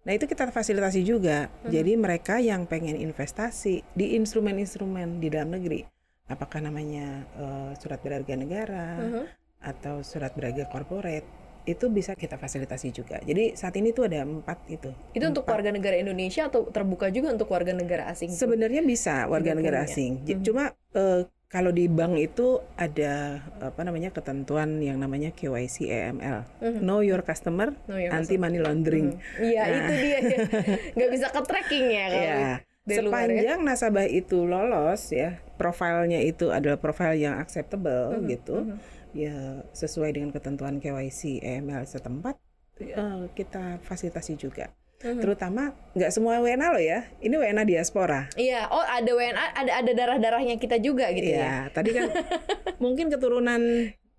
Nah 0.05 0.11
itu 0.13 0.25
kita 0.25 0.49
fasilitasi 0.49 1.01
juga. 1.05 1.49
Jadi 1.65 1.93
mereka 1.97 2.41
yang 2.41 2.65
pengen 2.65 2.97
investasi 2.97 3.85
di 3.93 4.17
instrumen-instrumen 4.17 5.21
di 5.21 5.29
dalam 5.29 5.53
negeri. 5.53 5.85
Apakah 6.25 6.57
namanya 6.61 7.21
eh, 7.37 7.71
surat 7.77 8.01
berharga 8.01 8.33
negara 8.33 8.85
Mhm. 8.97 9.23
atau 9.61 10.01
surat 10.01 10.33
berharga 10.33 10.65
corporate 10.69 11.44
itu 11.65 11.85
bisa 11.87 12.13
kita 12.13 12.35
fasilitasi 12.35 12.89
juga 12.89 13.17
jadi 13.19 13.53
saat 13.53 13.73
ini 13.73 13.89
tuh 13.89 14.05
ada 14.05 14.21
empat 14.21 14.57
itu 14.67 14.89
Itu 15.11 15.25
untuk 15.25 15.43
Empat. 15.43 15.53
warga 15.55 15.69
negara 15.71 15.95
Indonesia 15.95 16.45
atau 16.45 16.65
terbuka 16.65 17.09
juga 17.09 17.29
untuk 17.29 17.47
warga 17.47 17.71
negara 17.71 18.07
asing? 18.07 18.29
Sebenarnya 18.29 18.79
bisa 18.79 19.25
warga 19.25 19.51
negara 19.51 19.81
punya. 19.81 19.89
asing. 19.89 20.11
Mhm. 20.21 20.41
Cuma 20.41 20.63
eh, 20.91 21.21
kalau 21.45 21.71
di 21.71 21.87
bank 21.87 22.17
itu 22.17 22.47
ada 22.75 23.39
apa 23.59 23.81
namanya 23.81 24.09
ketentuan 24.09 24.77
yang 24.79 24.95
namanya 24.95 25.31
KYC 25.31 25.87
AML, 25.87 26.43
Mhm. 26.59 26.79
Know 26.81 26.99
Your 26.99 27.21
Customer, 27.21 27.71
No, 27.85 27.95
ya, 27.95 28.11
Anti 28.11 28.35
Money 28.35 28.59
Laundering. 28.59 29.15
Mhm. 29.15 29.39
Iya, 29.41 29.61
Nah. 29.63 29.77
itu 29.79 29.93
dia. 29.97 30.17
Nggak 30.95 31.09
bisa 31.11 31.27
ke 31.29 31.41
tracking 31.41 31.85
ya 31.87 32.05
kalau 32.05 32.21
Ya, 32.21 32.51
dari 32.83 32.99
luar 32.99 33.13
ya. 33.23 33.25
sepanjang 33.25 33.59
nasabah 33.63 34.05
itu 34.05 34.37
lolos 34.43 35.03
ya, 35.09 35.29
profilnya 35.55 36.19
itu 36.19 36.49
adalah 36.49 36.75
profil 36.75 37.15
yang 37.15 37.39
acceptable 37.39 38.13
Mhm, 38.13 38.27
gitu, 38.27 38.55
mhm. 38.61 38.77
Ya 39.15 39.63
sesuai 39.71 40.11
dengan 40.11 40.35
ketentuan 40.35 40.83
KYC 40.83 41.39
AML 41.39 41.87
setempat, 41.87 42.35
eh, 42.83 43.31
kita 43.31 43.79
fasilitasi 43.79 44.35
juga. 44.35 44.75
Mhm. 44.99 45.23
Terutama 45.23 45.71
nggak 45.95 46.11
semua 46.11 46.43
WNA 46.43 46.67
loh 46.75 46.83
ya, 46.83 47.07
ini 47.23 47.35
WNA 47.39 47.63
diaspora. 47.63 48.27
Iya, 48.35 48.67
oh 48.67 48.83
ada 48.83 49.11
WNA, 49.11 49.45
ada 49.55 49.71
ada 49.79 49.91
darah-darahnya 49.95 50.55
kita 50.59 50.79
juga 50.83 51.07
gitu 51.15 51.31
ya. 51.31 51.39
Iya, 51.39 51.55
tadi 51.71 51.89
kan 51.95 52.11
mungkin 52.83 53.07
keturunan 53.07 53.61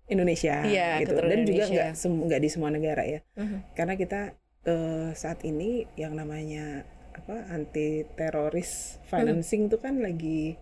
Indonesia 0.07 0.63
Iya, 0.63 1.03
gitu 1.03 1.13
keturunan 1.13 1.37
dan 1.43 1.45
juga 1.45 1.63
nggak 1.67 1.89
nggak 1.97 2.41
di 2.41 2.49
semua 2.49 2.69
negara 2.73 3.03
ya. 3.05 3.19
Mhm. 3.37 3.77
Karena 3.77 3.93
kita 3.93 4.21
eh, 4.67 5.09
saat 5.13 5.45
ini 5.45 5.85
yang 5.95 6.17
namanya 6.17 6.83
apa 7.17 7.49
anti 7.49 8.05
teroris 8.13 9.01
financing 9.09 9.67
itu 9.67 9.77
kan 9.81 9.97
lagi 9.99 10.55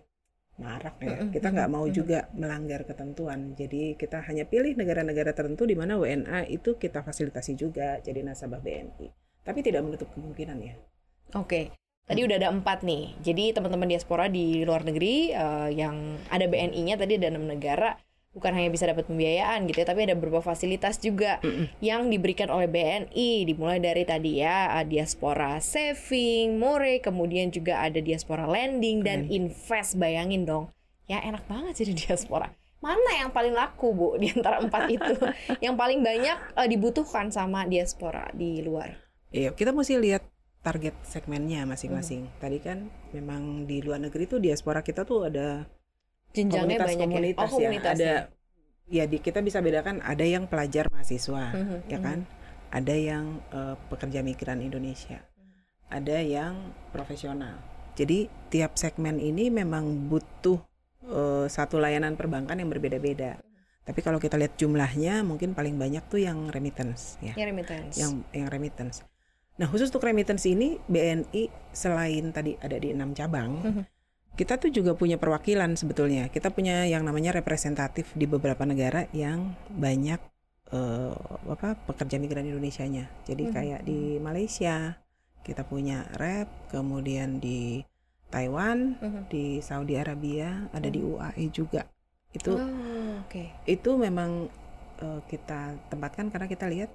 marak 0.56 0.96
ya. 1.04 1.28
Kita 1.28 1.52
nggak 1.52 1.70
mau 1.70 1.84
juga 1.88 2.28
melanggar 2.32 2.88
ketentuan. 2.88 3.52
Jadi 3.52 3.94
kita 3.96 4.24
hanya 4.24 4.48
pilih 4.48 4.72
negara-negara 4.76 5.36
tertentu 5.36 5.68
di 5.68 5.76
mana 5.76 6.00
WNA 6.00 6.48
itu 6.48 6.80
kita 6.80 7.04
fasilitasi 7.04 7.52
juga 7.56 8.00
jadi 8.00 8.24
nasabah 8.24 8.60
BNI. 8.60 9.08
Tapi 9.44 9.60
tidak 9.62 9.84
menutup 9.84 10.08
kemungkinan 10.16 10.58
ya. 10.64 10.74
Oke. 11.36 11.76
Tadi 12.06 12.22
udah 12.22 12.38
ada 12.38 12.48
empat 12.54 12.86
nih. 12.86 13.18
Jadi 13.18 13.50
teman-teman 13.50 13.90
diaspora 13.90 14.30
di 14.30 14.62
luar 14.62 14.86
negeri 14.86 15.34
eh, 15.34 15.70
yang 15.74 16.16
ada 16.30 16.46
BNI-nya 16.46 16.94
tadi 16.94 17.18
ada 17.18 17.34
enam 17.34 17.50
negara 17.50 17.98
bukan 18.36 18.52
hanya 18.52 18.68
bisa 18.68 18.84
dapat 18.84 19.08
pembiayaan 19.08 19.64
gitu 19.64 19.80
ya, 19.80 19.88
tapi 19.88 20.04
ada 20.04 20.12
beberapa 20.12 20.44
fasilitas 20.44 21.00
juga 21.00 21.40
yang 21.80 22.12
diberikan 22.12 22.52
oleh 22.52 22.68
BNI. 22.68 23.48
Dimulai 23.48 23.80
dari 23.80 24.04
tadi 24.04 24.44
ya 24.44 24.76
eh, 24.76 24.84
diaspora 24.84 25.56
saving, 25.56 26.60
more, 26.60 27.00
kemudian 27.00 27.48
juga 27.48 27.80
ada 27.80 27.96
diaspora 27.96 28.44
lending 28.44 29.00
dan 29.00 29.24
invest. 29.32 29.96
Bayangin 29.96 30.44
dong, 30.44 30.68
ya 31.08 31.24
enak 31.24 31.48
banget 31.48 31.80
jadi 31.80 31.92
diaspora. 31.96 32.52
Mana 32.84 33.24
yang 33.24 33.32
paling 33.32 33.56
laku 33.56 33.96
bu 33.96 34.20
di 34.20 34.28
antara 34.28 34.60
empat 34.60 34.92
itu? 34.92 35.16
yang 35.64 35.80
paling 35.80 36.04
banyak 36.04 36.36
eh, 36.36 36.68
dibutuhkan 36.68 37.32
sama 37.32 37.64
diaspora 37.64 38.28
di 38.36 38.60
luar? 38.60 39.00
Iya, 39.32 39.56
kita 39.56 39.72
mesti 39.72 39.96
lihat 39.96 40.28
target 40.60 40.92
segmennya 41.06 41.64
masing-masing. 41.64 42.28
Tadi 42.36 42.58
kan 42.60 42.92
memang 43.16 43.64
di 43.64 43.80
luar 43.80 44.02
negeri 44.02 44.28
tuh 44.28 44.42
diaspora 44.42 44.84
kita 44.84 45.06
tuh 45.08 45.30
ada 45.30 45.64
Jenjangnya 46.36 46.78
banyak 46.78 47.08
komunitas-komunitas 47.08 47.38
ya. 47.38 47.42
Oh, 47.42 47.50
komunitasnya. 47.50 47.96
Ada 47.96 48.12
ya 48.86 49.04
di 49.04 49.18
kita 49.18 49.40
bisa 49.40 49.58
bedakan 49.58 49.98
ada 49.98 50.22
yang 50.22 50.46
pelajar 50.46 50.86
mahasiswa, 50.86 51.50
Mhm, 51.50 51.78
ya 51.88 51.98
kan? 51.98 52.18
Ada 52.68 52.94
yang 52.94 53.24
eh, 53.48 53.74
pekerja 53.88 54.20
migran 54.20 54.60
Indonesia. 54.60 55.24
Ada 55.88 56.18
yang 56.18 56.54
profesional. 56.90 57.56
Jadi 57.94 58.28
tiap 58.48 58.76
segmen 58.76 59.16
ini 59.16 59.48
memang 59.48 60.06
butuh 60.06 60.60
eh, 61.02 61.46
satu 61.46 61.78
layanan 61.78 62.14
perbankan 62.14 62.58
yang 62.58 62.68
berbeda-beda. 62.68 63.38
Tapi 63.82 64.02
kalau 64.02 64.18
kita 64.18 64.34
lihat 64.34 64.54
jumlahnya 64.54 65.22
mungkin 65.22 65.54
paling 65.54 65.78
banyak 65.78 66.02
tuh 66.06 66.18
yang 66.18 66.50
remittance 66.50 67.14
ya 67.20 67.32
Ya 67.32 67.46
remittance. 67.46 67.94
yang 67.94 68.26
yang 68.30 68.50
remittance. 68.50 69.06
Nah 69.56 69.64
khusus 69.64 69.88
untuk 69.88 70.02
remittance 70.02 70.42
ini 70.44 70.76
BNI 70.84 71.46
selain 71.70 72.28
tadi 72.28 72.58
ada 72.58 72.76
di 72.76 72.90
enam 72.90 73.14
cabang, 73.14 73.62
Mhm. 73.62 73.82
Kita 74.36 74.60
tuh 74.60 74.68
juga 74.68 74.92
punya 74.92 75.16
perwakilan 75.16 75.74
sebetulnya. 75.80 76.28
Kita 76.28 76.52
punya 76.52 76.84
yang 76.84 77.02
namanya 77.08 77.32
representatif 77.32 78.12
di 78.12 78.28
beberapa 78.28 78.62
negara 78.68 79.08
yang 79.16 79.56
banyak 79.72 80.20
eh, 80.66 81.14
apa 81.46 81.78
pekerja 81.86 82.18
migran 82.18 82.42
Indonesianya. 82.42 83.06
Jadi 83.22 83.46
Mhm. 83.46 83.52
kayak 83.54 83.80
di 83.86 84.18
Malaysia 84.18 84.98
kita 85.46 85.62
punya 85.62 86.10
rep, 86.18 86.50
kemudian 86.74 87.38
di 87.38 87.86
Taiwan, 88.34 88.98
Mhm. 88.98 89.30
di 89.30 89.62
Saudi 89.62 89.94
Arabia, 89.94 90.66
ada 90.74 90.90
di 90.90 90.98
UAE 90.98 91.54
juga. 91.54 91.86
Itu 92.34 92.58
Oh, 92.58 93.22
oke. 93.22 93.46
itu 93.70 93.90
memang 93.94 94.50
eh, 94.96 95.20
kita 95.30 95.76
tempatkan 95.86 96.34
karena 96.34 96.50
kita 96.50 96.66
lihat 96.66 96.90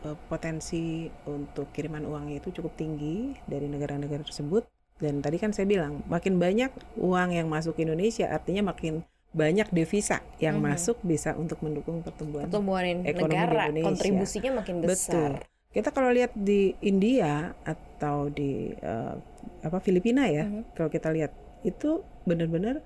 eh, 0.00 0.16
potensi 0.32 1.12
untuk 1.28 1.68
kiriman 1.76 2.08
uangnya 2.08 2.40
itu 2.40 2.56
cukup 2.56 2.72
tinggi 2.72 3.36
dari 3.44 3.68
negara-negara 3.68 4.24
tersebut 4.24 4.64
dan 5.00 5.18
tadi 5.20 5.36
kan 5.36 5.50
saya 5.50 5.64
bilang 5.64 6.04
makin 6.06 6.36
banyak 6.36 6.68
uang 6.96 7.32
yang 7.32 7.48
masuk 7.48 7.74
ke 7.74 7.82
Indonesia 7.82 8.28
artinya 8.28 8.70
makin 8.70 9.02
banyak 9.30 9.70
devisa 9.70 10.20
yang 10.38 10.58
Mhm. 10.58 10.64
masuk 10.66 10.96
bisa 11.02 11.32
untuk 11.34 11.62
mendukung 11.62 12.02
pertumbuhan. 12.02 12.50
Pertumbuhan 12.50 12.84
Ekonomi 13.06 13.06
di 13.06 13.14
negara 13.14 13.62
Indonesia. 13.70 13.86
kontribusinya 13.86 14.50
makin 14.58 14.74
Betul. 14.82 14.90
besar. 14.90 15.30
Kita 15.70 15.88
kalau 15.94 16.10
lihat 16.10 16.34
di 16.34 16.74
India 16.82 17.54
atau 17.62 18.26
di 18.26 18.74
eh, 18.74 19.14
apa 19.62 19.78
Filipina 19.78 20.26
ya, 20.26 20.50
Mhm. 20.50 20.74
kalau 20.74 20.90
kita 20.90 21.14
lihat 21.14 21.30
itu 21.62 22.02
benar-benar 22.26 22.82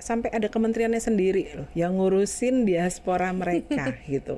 sampai 0.00 0.32
ada 0.32 0.48
kementeriannya 0.48 0.98
sendiri 0.98 1.44
loh 1.54 1.68
yang 1.72 1.96
ngurusin 1.96 2.64
diaspora 2.64 3.30
mereka 3.30 3.94
gitu. 4.10 4.36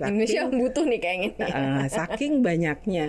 Indonesia 0.00 0.46
Saking, 0.46 0.56
butuh 0.56 0.84
nih 0.86 1.00
kayaknya. 1.02 1.30
eh, 1.50 1.84
saking 1.86 2.32
banyaknya 2.40 3.06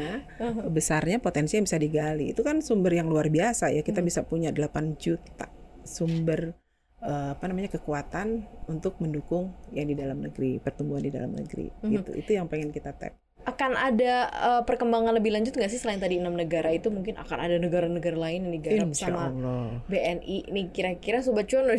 besarnya 0.68 1.18
potensi 1.18 1.56
yang 1.56 1.66
bisa 1.66 1.78
digali. 1.78 2.34
Itu 2.34 2.42
kan 2.42 2.60
sumber 2.60 2.92
yang 2.92 3.08
luar 3.08 3.30
biasa 3.30 3.72
ya. 3.72 3.82
Kita 3.82 4.02
Mhm. 4.02 4.08
bisa 4.10 4.22
punya 4.26 4.50
8 4.52 4.98
juta 4.98 5.48
sumber 5.82 6.54
eh, 7.02 7.34
apa 7.34 7.50
namanya 7.50 7.74
kekuatan 7.74 8.46
untuk 8.70 9.02
mendukung 9.02 9.50
yang 9.74 9.90
di 9.90 9.98
dalam 9.98 10.22
negeri, 10.22 10.62
pertumbuhan 10.62 11.02
di 11.02 11.10
dalam 11.10 11.34
negeri 11.34 11.74
Mhm. 11.82 11.90
gitu. 11.98 12.12
Itu 12.14 12.32
yang 12.38 12.46
pengen 12.46 12.70
kita 12.70 12.94
tap. 12.94 13.18
Akan 13.42 13.74
ada 13.74 14.14
eh, 14.30 14.62
perkembangan 14.66 15.18
lebih 15.18 15.34
lanjut 15.34 15.54
nggak 15.58 15.72
sih 15.72 15.82
selain 15.82 15.98
tadi 15.98 16.22
enam 16.22 16.38
negara 16.38 16.70
itu 16.70 16.94
mungkin 16.94 17.18
akan 17.18 17.38
ada 17.38 17.56
negara-negara 17.58 18.18
lain 18.18 18.50
yang 18.50 18.54
digarap 18.54 18.88
Insya 18.94 19.10
sama 19.10 19.34
Allah. 19.34 19.66
BNI 19.90 20.38
nih 20.50 20.66
kira-kira 20.70 21.26
sobat 21.26 21.50
cuan 21.50 21.66
udah 21.70 21.78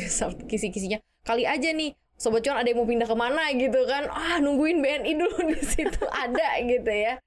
kisi-kisinya 0.51 0.99
kali 1.23 1.47
aja 1.47 1.71
nih 1.71 1.95
sobat 2.19 2.43
cuan 2.43 2.59
ada 2.59 2.67
yang 2.71 2.83
mau 2.83 2.87
pindah 2.87 3.07
ke 3.07 3.17
mana 3.17 3.43
gitu 3.55 3.81
kan 3.87 4.11
ah 4.11 4.39
nungguin 4.43 4.83
BNI 4.83 5.13
dulu 5.15 5.39
di 5.55 5.63
situ 5.63 6.03
ada 6.27 6.59
gitu 6.63 6.91
ya 6.91 7.19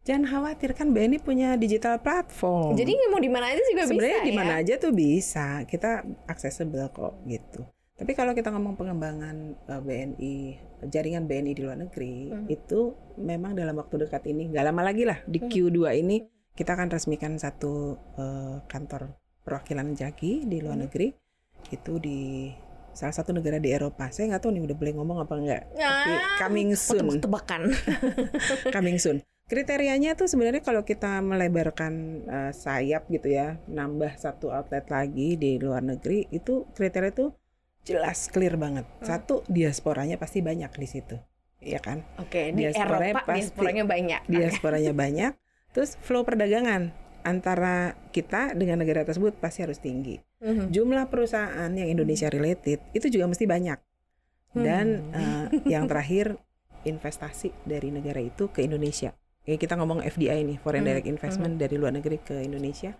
Jangan 0.00 0.24
khawatir 0.32 0.72
kan 0.72 0.96
BNI 0.96 1.20
punya 1.20 1.60
digital 1.60 2.00
platform. 2.00 2.72
jadi 2.72 2.96
mau 3.12 3.20
di 3.20 3.28
mana 3.28 3.52
aja 3.52 3.60
juga 3.68 3.84
bisa 3.84 3.90
sebenarnya 3.92 4.20
di 4.24 4.32
mana 4.32 4.52
ya 4.56 4.60
aja 4.64 4.74
tuh 4.80 4.92
bisa. 4.96 5.60
Kita 5.68 6.00
accessible 6.24 6.88
kok 6.88 7.20
gitu. 7.28 7.68
Tapi 8.00 8.16
kalau 8.16 8.32
kita 8.32 8.48
ngomong 8.48 8.80
pengembangan 8.80 9.60
eh, 9.60 9.80
BNI, 9.84 10.36
jaringan 10.82 11.24
BNI 11.24 11.52
di 11.52 11.62
luar 11.62 11.76
negeri, 11.76 12.28
Hmm. 12.28 12.46
itu 12.46 12.94
memang 13.16 13.52
dalam 13.52 13.74
waktu 13.74 14.00
dekat 14.00 14.24
ini, 14.26 14.48
nggak 14.48 14.64
lama 14.64 14.82
lagi 14.82 15.04
lah 15.04 15.20
di 15.24 15.38
Hmm. 15.38 15.48
Q2 15.48 15.78
ini 15.94 16.16
kita 16.50 16.72
akan 16.72 16.88
resmikan 16.88 17.36
satu 17.36 17.96
eh, 18.14 18.56
kantor 18.64 19.12
perwakilan 19.40 19.92
Jaki 19.92 20.44
di 20.44 20.60
luar 20.60 20.76
Hmm. 20.76 20.84
negeri 20.84 21.12
itu 21.68 21.96
di 21.96 22.48
salah 22.90 23.12
satu 23.12 23.30
negara 23.30 23.56
di 23.56 23.70
Eropa. 23.70 24.10
Saya 24.10 24.28
nggak 24.28 24.42
tahu 24.42 24.52
nih 24.52 24.64
udah 24.64 24.76
boleh 24.76 24.92
ngomong 24.94 25.18
apa 25.20 25.34
enggak. 25.34 25.62
Tapi 25.72 26.12
Ah, 26.12 26.36
coming 26.38 26.70
soon. 26.74 27.06
Tebak-tebakan. 27.06 27.62
coming 28.74 28.98
soon. 28.98 29.18
Kriterianya 29.46 30.14
tuh 30.14 30.26
sebenarnya 30.26 30.62
kalau 30.62 30.82
kita 30.82 31.18
melebarkan 31.18 31.92
eh, 32.22 32.52
sayap 32.52 33.06
gitu 33.08 33.30
ya, 33.30 33.58
nambah 33.66 34.14
satu 34.14 34.50
outlet 34.50 34.86
lagi 34.86 35.34
di 35.34 35.58
luar 35.58 35.82
negeri, 35.82 36.30
itu 36.30 36.70
kriteria 36.70 37.10
tuh 37.10 37.34
jelas 37.82 38.28
clear 38.28 38.54
banget. 38.54 38.84
Satu 39.00 39.42
diasporanya 39.46 40.16
pasti 40.16 40.40
banyak 40.40 40.70
di 40.70 40.86
situ, 40.86 41.16
ya 41.58 41.80
kan? 41.80 42.04
Oke, 42.16 42.52
di 42.52 42.64
Diasporanya 42.64 43.14
Eropa 43.16 43.26
pasti- 43.26 43.36
diasporanya 43.40 43.84
banyak. 43.84 44.20
Diasporanya 44.26 44.92
banyak. 44.92 45.32
Terus 45.70 45.90
flow 45.98 46.22
perdagangan 46.22 46.90
antara 47.20 47.94
kita 48.10 48.52
dengan 48.52 48.80
negara 48.80 49.04
tersebut 49.04 49.36
pasti 49.36 49.62
harus 49.62 49.78
tinggi. 49.78 50.18
Mhm. 50.40 50.72
Jumlah 50.72 51.06
perusahaan 51.06 51.68
yang 51.68 51.88
Indonesia 51.88 52.26
related 52.26 52.80
itu 52.90 53.06
juga 53.08 53.28
mesti 53.28 53.44
banyak. 53.44 53.78
Dan 54.50 55.14
eh, 55.14 55.46
yang 55.68 55.86
terakhir 55.86 56.34
investasi 56.82 57.52
dari 57.62 57.92
negara 57.92 58.18
itu 58.18 58.48
ke 58.48 58.64
Indonesia. 58.64 59.12
Kayak 59.40 59.60
kita 59.62 59.74
ngomong 59.76 60.00
FDI 60.02 60.42
nih, 60.42 60.58
foreign 60.58 60.82
Hmm, 60.82 60.90
direct 60.90 61.08
investment 61.08 61.54
dari 61.56 61.76
luar 61.76 61.92
negeri 61.92 62.18
ke 62.18 62.40
Indonesia 62.40 62.96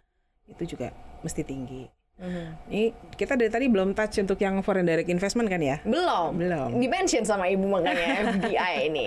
itu 0.46 0.62
juga 0.66 0.92
mesti 1.20 1.42
tinggi. 1.42 1.88
Mhm. 2.20 2.44
Ini 2.68 2.84
kita 3.16 3.32
dari 3.34 3.48
tadi 3.48 3.66
belum 3.72 3.96
touch 3.96 4.20
untuk 4.20 4.36
yang 4.36 4.60
foreign 4.60 4.84
direct 4.84 5.08
investment 5.08 5.48
kan 5.48 5.58
ya? 5.58 5.80
Belum. 5.82 6.36
Belum. 6.36 6.76
Di-mention 6.76 7.24
sama 7.24 7.48
Ibu 7.48 7.64
makanya 7.64 8.06
FDI 8.36 8.92
ini. 8.92 9.04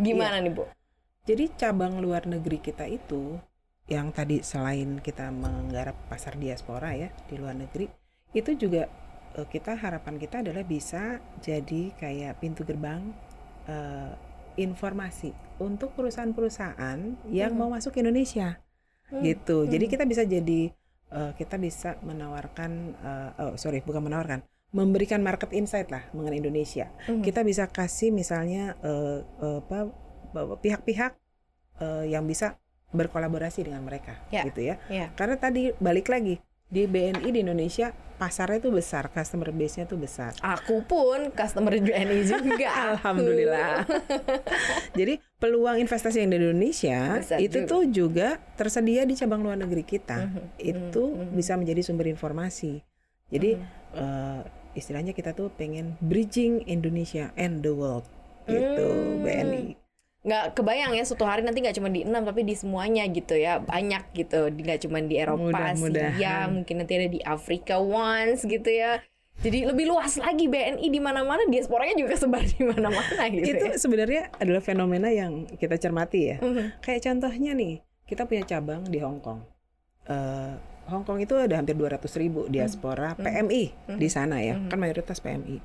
Gimana 0.00 0.40
nih, 0.40 0.52
Bu? 0.56 0.64
Jadi 1.28 1.52
cabang 1.60 2.00
luar 2.00 2.24
negeri 2.24 2.56
kita 2.56 2.88
itu 2.88 3.36
yang 3.84 4.12
tadi 4.12 4.40
selain 4.40 4.96
kita 5.00 5.28
menggarap 5.28 5.96
pasar 6.08 6.36
diaspora 6.36 6.92
ya 6.92 7.12
di 7.28 7.36
luar 7.36 7.52
negeri, 7.52 7.88
itu 8.32 8.56
juga 8.56 8.88
eh, 9.36 9.44
kita 9.44 9.76
harapan 9.76 10.16
kita 10.16 10.40
adalah 10.40 10.64
bisa 10.64 11.20
jadi 11.40 11.92
kayak 11.96 12.40
pintu 12.40 12.64
gerbang 12.64 13.12
eh, 13.68 14.12
informasi 14.56 15.36
untuk 15.60 15.92
perusahaan-perusahaan 15.92 16.98
yang 17.28 17.52
Hmm. 17.52 17.60
mau 17.60 17.68
masuk 17.68 17.92
ke 17.92 18.00
Indonesia 18.00 18.56
Hmm. 19.12 19.20
gitu. 19.20 19.68
Jadi 19.68 19.84
Hmm. 19.84 19.92
kita 19.92 20.04
bisa 20.04 20.24
jadi 20.24 20.72
eh, 21.10 21.32
kita 21.34 21.56
bisa 21.56 21.96
menawarkan 22.00 22.70
eh, 22.94 23.42
oh 23.42 23.54
sorry 23.54 23.80
bukan 23.80 24.04
menawarkan 24.04 24.40
memberikan 24.68 25.24
market 25.24 25.48
insight 25.50 25.88
lah 25.88 26.04
mengenai 26.12 26.38
Indonesia 26.38 26.92
Mhm. 27.08 27.24
kita 27.24 27.40
bisa 27.40 27.64
kasih 27.66 28.12
misalnya 28.12 28.76
eh, 28.80 29.20
eh, 29.24 29.58
apa 29.60 29.88
pihak-pihak 30.56 31.12
eh, 31.80 32.04
yang 32.06 32.24
bisa 32.24 32.60
berkolaborasi 32.88 33.64
dengan 33.64 33.84
mereka 33.84 34.16
Ya. 34.28 34.44
gitu 34.44 34.64
ya 34.64 34.76
Ya. 34.88 35.12
karena 35.12 35.36
tadi 35.36 35.72
balik 35.76 36.08
lagi 36.08 36.40
di 36.68 36.84
BNI 36.84 37.28
di 37.28 37.40
Indonesia 37.40 37.88
pasarnya 38.18 38.60
tuh 38.60 38.74
besar 38.74 39.08
customer 39.08 39.48
base-nya 39.48 39.86
tuh 39.86 39.96
besar 39.96 40.34
Aku 40.42 40.82
pun 40.82 41.30
customer 41.32 41.70
BNI 41.72 42.20
juga. 42.34 42.92
Alhamdulillah. 42.92 43.86
Jadi 44.92 45.16
peluang 45.38 45.78
investasi 45.78 46.20
yang 46.20 46.30
di 46.30 46.38
Indonesia 46.38 47.16
Besar 47.16 47.38
itu 47.38 47.62
juga. 47.62 47.70
tuh 47.70 47.82
juga 47.86 48.28
tersedia 48.54 49.06
di 49.06 49.14
cabang 49.14 49.40
luar 49.40 49.56
negeri 49.56 49.80
kita. 49.80 50.28
Mhm, 50.28 50.42
Itu 50.58 51.04
mhm, 51.14 51.32
bisa 51.32 51.54
menjadi 51.54 51.80
sumber 51.80 52.06
informasi. 52.06 52.82
Jadi 53.30 53.54
Mhm. 53.54 53.64
eh, 53.94 54.40
istilahnya 54.74 55.12
kita 55.12 55.32
tuh 55.32 55.48
pengen 55.50 55.96
bridging 55.98 56.66
Indonesia 56.66 57.30
and 57.34 57.62
the 57.62 57.72
world 57.72 58.04
gitu 58.44 58.88
Hmm. 58.88 59.22
BNI. 59.22 59.87
Nggak 60.20 60.44
kebayang 60.52 60.92
ya 60.92 61.02
suatu 61.02 61.22
hari 61.22 61.40
nanti 61.40 61.58
nggak 61.58 61.74
cuma 61.74 61.88
di 61.88 62.02
enam 62.02 62.22
tapi 62.22 62.42
di 62.42 62.52
semuanya 62.52 63.06
gitu 63.06 63.32
ya 63.32 63.58
banyak 63.58 64.02
gitu 64.12 64.50
nggak 64.50 64.82
cuma 64.82 64.98
di 64.98 65.14
Eropa 65.14 65.46
Asia 65.54 65.78
Mudah-mudahan. 65.78 66.46
mungkin 66.52 66.74
nanti 66.76 66.92
ada 66.94 67.08
di 67.08 67.20
Afrika 67.20 67.78
once 67.78 68.42
gitu 68.42 68.66
ya 68.66 68.98
jadi 69.38 69.70
lebih 69.70 69.86
luas 69.86 70.18
lagi 70.18 70.50
BNI 70.50 70.82
di 70.84 70.98
mana-mana 70.98 71.46
diasporanya 71.46 71.94
juga 71.94 72.18
sebar 72.18 72.42
di 72.42 72.58
mana-mana 72.60 73.22
gitu 73.30 73.46
Itu 73.46 73.64
ya. 73.64 73.78
sebenarnya 73.78 74.22
adalah 74.34 74.58
fenomena 74.58 75.06
yang 75.08 75.46
kita 75.48 75.78
cermati 75.78 76.20
ya. 76.26 76.36
Mhm. 76.42 76.82
Kayak 76.82 77.06
contohnya 77.06 77.54
nih, 77.54 77.78
kita 78.02 78.26
punya 78.26 78.42
cabang 78.44 78.82
di 78.82 78.98
Hong 78.98 79.22
Kong. 79.22 79.46
Eh, 80.04 80.52
Hong 80.90 81.06
Kong 81.06 81.22
itu 81.22 81.38
ada 81.38 81.54
hampir 81.54 81.78
200 81.78 82.18
ribu 82.18 82.50
diaspora 82.50 83.14
Hmm. 83.14 83.22
PMI 83.22 83.62
di 83.94 84.08
sana 84.10 84.42
ya, 84.42 84.58
Hmm. 84.58 84.66
kan 84.66 84.78
mayoritas 84.80 85.22
PMI. 85.22 85.62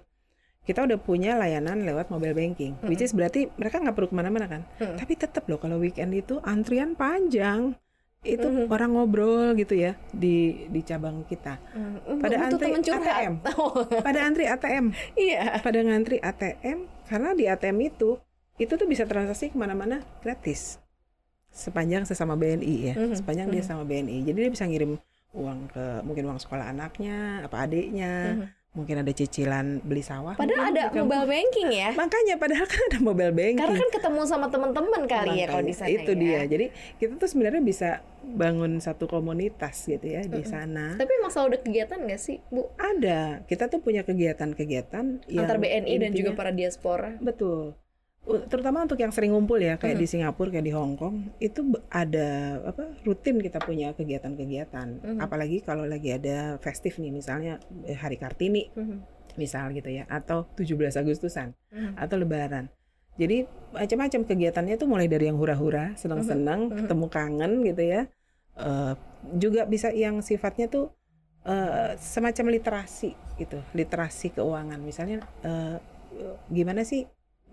Kita 0.63 0.79
udah 0.81 0.95
punya 0.95 1.35
layanan 1.35 1.83
lewat 1.83 2.07
mobile 2.07 2.31
banking, 2.31 2.79
which 2.87 2.99
is 2.99 3.11
berarti 3.11 3.51
mereka 3.53 3.77
nggak 3.77 3.93
perlu 3.93 4.07
ke 4.07 4.15
mana-mana 4.15 4.47
kan. 4.47 4.61
Hmm. 4.79 4.95
Tapi 4.95 5.13
tetap 5.13 5.43
loh 5.45 5.59
kalau 5.59 5.75
weekend 5.75 6.15
itu 6.15 6.39
antrian 6.39 6.95
panjang, 6.95 7.75
itu 8.23 8.47
Mhm. 8.47 8.71
orang 8.71 8.95
ngobrol 8.95 9.51
gitu 9.53 9.75
ya 9.75 9.99
di 10.09 10.63
di 10.71 10.79
cabang 10.79 11.27
kita. 11.27 11.59
Hmm, 11.75 12.23
Pada 12.23 12.47
butuh 12.47 12.71
antri. 12.71 12.91
ATM. 12.95 13.33
Pada 14.07 14.19
antri 14.23 14.43
ATM, 14.47 14.85
iya 15.13 15.59
pada 15.59 15.79
ngantri 15.79 16.17
ATM 16.17 16.77
karena 17.03 17.29
di 17.35 17.43
ATM 17.45 17.77
itu 17.83 18.15
itu 18.55 18.71
tuh 18.71 18.87
bisa 18.87 19.03
transaksi 19.03 19.49
ke 19.49 19.57
mana-mana 19.57 19.99
gratis 20.21 20.79
sepanjang 21.49 22.07
sesama 22.07 22.33
BNI 22.33 22.75
ya 22.81 22.95
Mhm, 22.95 23.13
sepanjang 23.13 23.47
dia 23.49 23.59
mhm. 23.59 23.67
sama 23.67 23.83
BNI 23.83 24.23
jadi 24.23 24.37
dia 24.39 24.51
bisa 24.51 24.65
ngirim 24.65 24.95
uang 25.33 25.59
ke 25.67 25.85
mungkin 26.01 26.25
uang 26.25 26.39
sekolah 26.39 26.65
anaknya 26.67 27.43
apa 27.43 27.57
adiknya 27.59 28.13
Mhm. 28.33 28.45
Mungkin 28.73 29.05
ada 29.05 29.13
cicilan 29.13 29.85
beli 29.85 30.01
sawah 30.01 30.33
padahal 30.33 30.73
mungkin 30.73 30.73
ada 30.73 30.83
kampung. 30.89 31.05
mobile 31.05 31.27
banking 31.29 31.69
ya? 31.69 31.89
Makanya 31.93 32.35
padahal 32.41 32.65
kan 32.65 32.81
ada 32.89 32.99
mobile 33.05 33.33
banking. 33.37 33.61
Karena 33.61 33.77
kan 33.77 33.89
ketemu 33.93 34.21
sama 34.25 34.47
teman-teman 34.49 35.01
kali 35.05 35.33
ya 35.37 35.45
kalau 35.45 35.61
di 35.61 35.73
Makanya, 35.77 35.85
sana 35.85 35.93
itu 35.93 36.11
ya. 36.11 36.21
dia. 36.21 36.41
Jadi 36.49 36.65
kita 36.97 37.13
tuh 37.21 37.29
sebenarnya 37.29 37.61
bisa 37.61 37.89
bangun 38.25 38.81
satu 38.81 39.05
komunitas 39.05 39.85
gitu 39.85 40.01
ya 40.01 40.25
di 40.25 40.41
sana. 40.41 40.97
Tapi 40.97 41.11
emang 41.21 41.29
selalu 41.29 41.47
ada 41.53 41.59
kegiatan 41.61 41.97
nggak 42.01 42.21
sih 42.21 42.37
bu? 42.49 42.73
Ada. 42.81 43.45
Kita 43.45 43.69
tuh 43.69 43.77
punya 43.85 44.01
kegiatan-kegiatan 44.01 45.05
antar 45.29 45.57
BNI 45.61 45.93
dan 46.01 46.11
juga 46.17 46.33
para 46.33 46.49
diaspora. 46.49 47.13
Betul. 47.21 47.77
Terutama 48.23 48.87
untuk 48.87 48.95
yang 48.95 49.11
sering 49.11 49.35
ngumpul 49.35 49.59
ya, 49.59 49.75
kayak 49.75 49.99
di 49.99 50.07
Singapura, 50.07 50.47
kayak 50.47 50.63
di 50.63 50.71
Hong 50.71 50.95
Kong, 50.95 51.35
itu 51.43 51.59
ada 51.91 52.55
apa 52.71 52.95
rutin 53.03 53.43
kita 53.43 53.59
punya 53.59 53.91
kegiatan-kegiatan. 53.91 54.87
Mhm. 55.03 55.19
Apalagi 55.19 55.59
kalau 55.59 55.83
lagi 55.83 56.15
ada 56.15 56.55
festif 56.63 57.03
nih, 57.03 57.11
misalnya 57.11 57.59
eh, 57.83 57.99
Hari 57.99 58.15
Kartini, 58.15 58.71
Mhm. 58.71 58.97
misal 59.35 59.75
gitu 59.75 59.91
ya, 59.91 60.07
atau 60.07 60.47
17 60.55 60.95
Agustusan, 60.95 61.51
atau 61.99 62.15
Lebaran. 62.15 62.71
Jadi 63.19 63.43
macam-macam 63.75 64.21
kegiatannya 64.25 64.75
tuh 64.79 64.87
mulai 64.87 65.11
dari 65.11 65.27
yang 65.27 65.37
hura-hura, 65.37 65.91
senang-senang, 65.99 66.71
Mhm. 66.71 66.77
ketemu 66.87 67.05
kangen 67.11 67.51
gitu 67.67 67.83
ya. 67.83 68.01
Eh, 68.55 68.93
juga 69.35 69.67
bisa 69.67 69.91
yang 69.91 70.23
sifatnya 70.23 70.71
tuh 70.71 70.95
eh, 71.43 71.99
semacam 71.99 72.55
literasi 72.55 73.11
gitu, 73.35 73.59
literasi 73.75 74.31
keuangan. 74.31 74.79
Misalnya 74.79 75.27
eh, 75.43 75.75
gimana 76.47 76.87
sih 76.87 77.03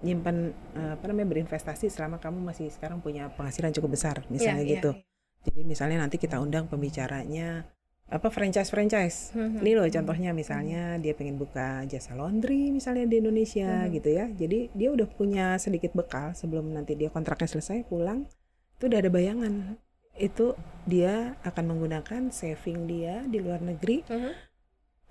nyimpan 0.00 0.36
eh, 0.74 0.92
apa 0.96 1.04
namanya 1.08 1.28
berinvestasi 1.36 1.92
selama 1.92 2.16
kamu 2.16 2.40
masih 2.40 2.72
sekarang 2.72 3.00
punya 3.00 3.28
penghasilan 3.36 3.72
cukup 3.72 3.96
besar, 3.96 4.24
misalnya 4.28 4.62
Iya, 4.62 4.66
iya, 4.66 4.74
gitu. 4.80 4.90
iya. 4.96 5.04
Jadi 5.40 5.60
misalnya 5.64 5.96
nanti 6.04 6.16
kita 6.20 6.36
undang 6.36 6.68
pembicaranya 6.68 7.64
apa 8.10 8.26
franchise-franchise. 8.26 9.38
Mhm. 9.38 9.58
Ini 9.62 9.72
loh 9.78 9.86
contohnya 9.86 10.30
misalnya 10.34 10.98
dia 10.98 11.14
pengen 11.14 11.38
buka 11.38 11.86
jasa 11.86 12.12
laundry 12.12 12.74
misalnya 12.74 13.06
di 13.06 13.22
Indonesia 13.22 13.86
Mhm. 13.86 13.90
gitu 13.94 14.08
ya. 14.10 14.26
Jadi 14.28 14.58
dia 14.74 14.88
udah 14.90 15.06
punya 15.06 15.54
sedikit 15.56 15.94
bekal 15.94 16.34
sebelum 16.34 16.74
nanti 16.74 16.98
dia 16.98 17.06
kontraknya 17.08 17.46
selesai 17.46 17.86
pulang 17.86 18.26
itu 18.76 18.90
udah 18.90 18.98
ada 18.98 19.08
bayangan. 19.08 19.78
Itu 20.18 20.58
dia 20.84 21.38
akan 21.46 21.64
menggunakan 21.70 22.34
saving 22.34 22.90
dia 22.90 23.22
di 23.24 23.38
luar 23.38 23.62
negeri 23.62 24.02
Mhm. 24.04 24.32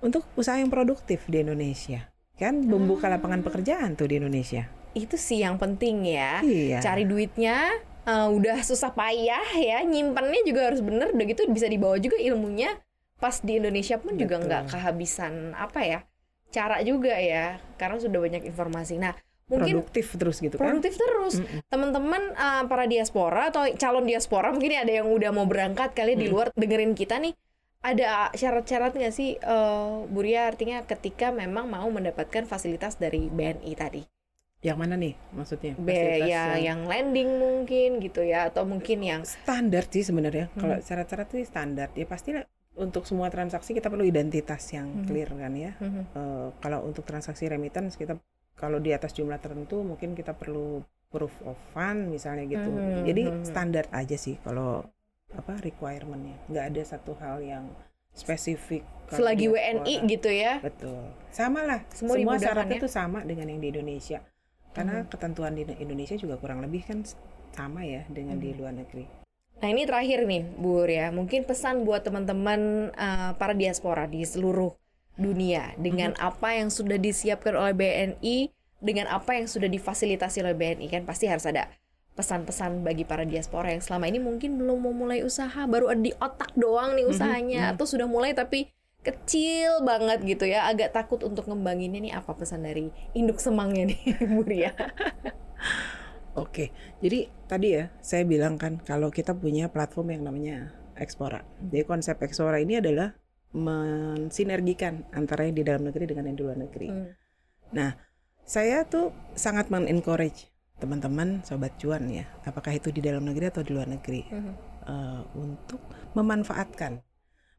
untuk 0.04 0.28
usaha 0.36 0.60
yang 0.60 0.69
produktif 0.69 1.23
di 1.32 1.39
Indonesia. 1.41 2.12
Kan 2.36 2.67
membuka 2.67 3.08
lapangan 3.08 3.41
pekerjaan 3.41 3.95
tuh 3.95 4.12
di 4.12 4.19
Indonesia. 4.19 4.67
Itu 4.93 5.15
sih 5.15 5.39
yang 5.39 5.56
penting 5.56 6.06
ya 6.06 6.41
Iya. 6.41 6.80
cari 6.80 7.04
duitnya 7.04 7.69
eh, 8.04 8.28
udah 8.28 8.62
susah 8.62 8.91
payah 8.91 9.45
ya 9.56 9.82
nyimpannya 9.84 10.41
juga 10.43 10.69
harus 10.71 10.82
bener 10.82 11.12
udah 11.12 11.25
gitu 11.25 11.45
bisa 11.47 11.65
dibawa 11.65 11.97
juga 11.97 12.17
ilmunya 12.17 12.78
pas 13.17 13.36
di 13.38 13.60
Indonesia 13.60 13.99
pun 13.99 14.15
juga 14.15 14.39
Betul. 14.39 14.45
nggak 14.47 14.63
kehabisan 14.71 15.34
apa 15.54 15.80
ya 15.82 15.99
cara 16.49 16.82
juga 16.82 17.13
ya 17.13 17.60
karena 17.75 17.97
sudah 17.99 18.19
banyak 18.19 18.43
informasi 18.43 18.97
nah 18.97 19.13
mungkin 19.45 19.82
produktif 19.82 20.13
terus 20.13 20.38
gitu 20.39 20.56
kan. 20.56 20.69
produktif 20.69 20.93
terus 20.95 21.41
Mm-mm. 21.41 21.62
teman-teman 21.67 22.21
eh, 22.32 22.63
para 22.65 22.86
diaspora 22.86 23.49
atau 23.49 23.65
calon 23.75 24.06
diaspora 24.06 24.49
mungkin 24.49 24.73
ada 24.73 24.93
yang 24.95 25.10
udah 25.10 25.30
mau 25.30 25.45
berangkat 25.45 25.93
kali 25.93 26.13
di 26.13 26.25
Mm. 26.25 26.32
luar 26.32 26.47
dengerin 26.54 26.93
kita 26.93 27.17
nih 27.17 27.34
ada 27.80 28.28
syarat-syarat 28.34 28.91
nggak 28.91 29.10
sih 29.10 29.36
eh 29.36 29.93
Buria 30.06 30.47
artinya 30.47 30.84
ketika 30.84 31.32
memang 31.32 31.65
mau 31.65 31.88
mendapatkan 31.88 32.43
fasilitas 32.43 32.95
dari 32.95 33.28
BNI 33.28 33.71
tadi 33.73 34.02
Yang 34.60 34.78
mana 34.78 34.95
nih 35.00 35.15
maksudnya? 35.32 35.74
B 35.80 35.88
Fasilitas 35.88 36.28
ya 36.28 36.43
yang 36.60 36.84
landing 36.84 37.30
mungkin 37.39 37.89
gitu 38.04 38.22
ya 38.22 38.52
atau 38.52 38.67
mungkin 38.67 39.00
yang 39.00 39.22
standar 39.24 39.88
sih 39.88 40.04
sebenarnya 40.04 40.52
Hmm. 40.52 40.60
kalau 40.60 40.76
syarat-syarat 40.84 41.28
itu 41.32 41.48
standar 41.48 41.88
ya 41.95 42.04
pasti 42.04 42.36
untuk 42.76 43.08
semua 43.08 43.32
transaksi 43.32 43.72
kita 43.72 43.88
perlu 43.88 44.04
identitas 44.04 44.60
yang 44.72 44.91
Hmm. 44.91 45.06
clear 45.08 45.32
kan 45.32 45.56
ya 45.56 45.72
Mhm. 45.80 46.04
Eh, 46.12 46.48
kalau 46.60 46.84
untuk 46.84 47.08
transaksi 47.08 47.48
remittance 47.48 47.95
kita 47.95 48.19
kalau 48.56 48.84
di 48.84 48.91
atas 48.91 49.15
jumlah 49.15 49.39
tertentu 49.39 49.80
mungkin 49.80 50.12
kita 50.12 50.36
perlu 50.36 50.84
proof 51.08 51.32
of 51.43 51.56
fund 51.72 52.12
misalnya 52.12 52.43
gitu 52.45 52.67
Mhm, 52.67 53.08
jadi 53.08 53.24
mhm. 53.32 53.48
standar 53.48 53.88
aja 53.89 54.19
sih 54.19 54.36
kalau 54.43 54.84
apa 55.32 55.56
requirementnya 55.56 56.36
nggak 56.52 56.65
ada 56.67 56.82
satu 56.84 57.15
hal 57.15 57.39
yang 57.39 57.72
spesifik. 58.12 58.84
Selagi. 59.08 59.48
WNI 59.48 59.95
gitu 60.06 60.28
ya. 60.28 60.60
Betul. 60.60 61.13
Sama 61.30 61.63
lah. 61.63 61.86
Semua 61.89 62.17
Semua, 62.17 62.36
syaratnya 62.36 62.78
ya? 62.78 62.84
tuh 62.84 62.91
sama 62.91 63.24
dengan 63.24 63.48
yang 63.48 63.62
di 63.62 63.69
Indonesia. 63.72 64.19
Karena 64.74 65.04
ketentuan 65.10 65.58
di 65.58 65.66
Indonesia 65.82 66.16
juga 66.16 66.38
kurang 66.38 66.62
lebih 66.62 66.86
kan 66.86 67.02
sama 67.54 67.84
ya 67.84 68.06
dengan 68.08 68.38
di 68.38 68.54
luar 68.54 68.74
negeri. 68.78 69.06
Nah 69.60 69.68
ini 69.68 69.84
terakhir 69.84 70.24
nih 70.24 70.44
Bu 70.56 70.88
ya, 70.88 71.12
mungkin 71.12 71.44
pesan 71.44 71.84
buat 71.84 72.08
teman-teman 72.08 72.92
uh, 72.96 73.36
para 73.36 73.52
diaspora 73.52 74.08
di 74.08 74.24
seluruh 74.24 74.72
dunia. 75.20 75.76
Dengan 75.76 76.16
apa 76.16 76.56
yang 76.56 76.72
sudah 76.72 76.96
disiapkan 76.96 77.52
oleh 77.60 77.76
BNI, 77.76 78.56
dengan 78.80 79.12
apa 79.12 79.36
yang 79.36 79.52
sudah 79.52 79.68
difasilitasi 79.68 80.40
oleh 80.40 80.56
BNI 80.56 80.88
kan 80.88 81.04
pasti 81.04 81.28
harus 81.28 81.44
ada 81.44 81.68
pesan-pesan 82.16 82.84
bagi 82.84 83.04
para 83.04 83.24
diaspora 83.24 83.72
yang 83.72 83.84
selama 83.84 84.08
ini 84.08 84.20
mungkin 84.20 84.60
belum 84.60 84.80
mau 84.80 84.96
mulai 84.96 85.24
usaha, 85.24 85.68
baru 85.68 85.92
ada 85.92 86.04
di 86.04 86.12
otak 86.16 86.56
doang 86.56 86.96
nih 86.96 87.08
usahanya 87.08 87.76
atau 87.76 87.84
sudah 87.84 88.08
mulai 88.08 88.32
tapi 88.32 88.72
kecil 89.00 89.82
banget 89.88 90.20
gitu 90.28 90.46
ya, 90.46 90.68
agak 90.68 90.92
takut 90.92 91.24
untuk 91.24 91.48
ngembanginnya 91.48 92.00
nih 92.04 92.14
apa 92.14 92.36
pesan 92.36 92.68
dari 92.68 92.92
induk 93.16 93.40
semangnya 93.40 93.96
nih 93.96 94.00
Bu 94.36 94.44
Ria? 94.44 94.72
Oke, 96.40 96.72
jadi 97.04 97.28
tadi 97.50 97.68
ya 97.76 97.92
saya 98.00 98.24
bilang 98.24 98.56
kan 98.56 98.80
kalau 98.84 99.10
kita 99.12 99.36
punya 99.36 99.68
platform 99.68 100.16
yang 100.16 100.24
namanya 100.28 100.72
Explora. 101.00 101.44
Jadi 101.64 101.84
konsep 101.88 102.20
Explora 102.20 102.60
ini 102.60 102.80
adalah 102.80 103.16
mensinergikan 103.56 105.08
antara 105.16 105.48
yang 105.48 105.56
di 105.58 105.64
dalam 105.66 105.88
negeri 105.88 106.06
dengan 106.06 106.28
yang 106.30 106.38
di 106.38 106.44
luar 106.44 106.58
negeri. 106.60 106.88
Hmm. 106.92 107.12
Nah, 107.74 107.92
saya 108.46 108.86
tuh 108.86 109.16
sangat 109.34 109.74
men-encourage 109.74 110.52
teman-teman 110.80 111.44
sobat 111.44 111.76
cuan 111.76 112.08
ya, 112.08 112.24
apakah 112.48 112.72
itu 112.72 112.88
di 112.94 113.04
dalam 113.04 113.28
negeri 113.28 113.52
atau 113.52 113.64
di 113.66 113.72
luar 113.76 113.90
negeri, 113.92 114.24
Mhm. 114.32 114.54
eh, 114.88 115.22
untuk 115.36 115.82
memanfaatkan, 116.16 117.04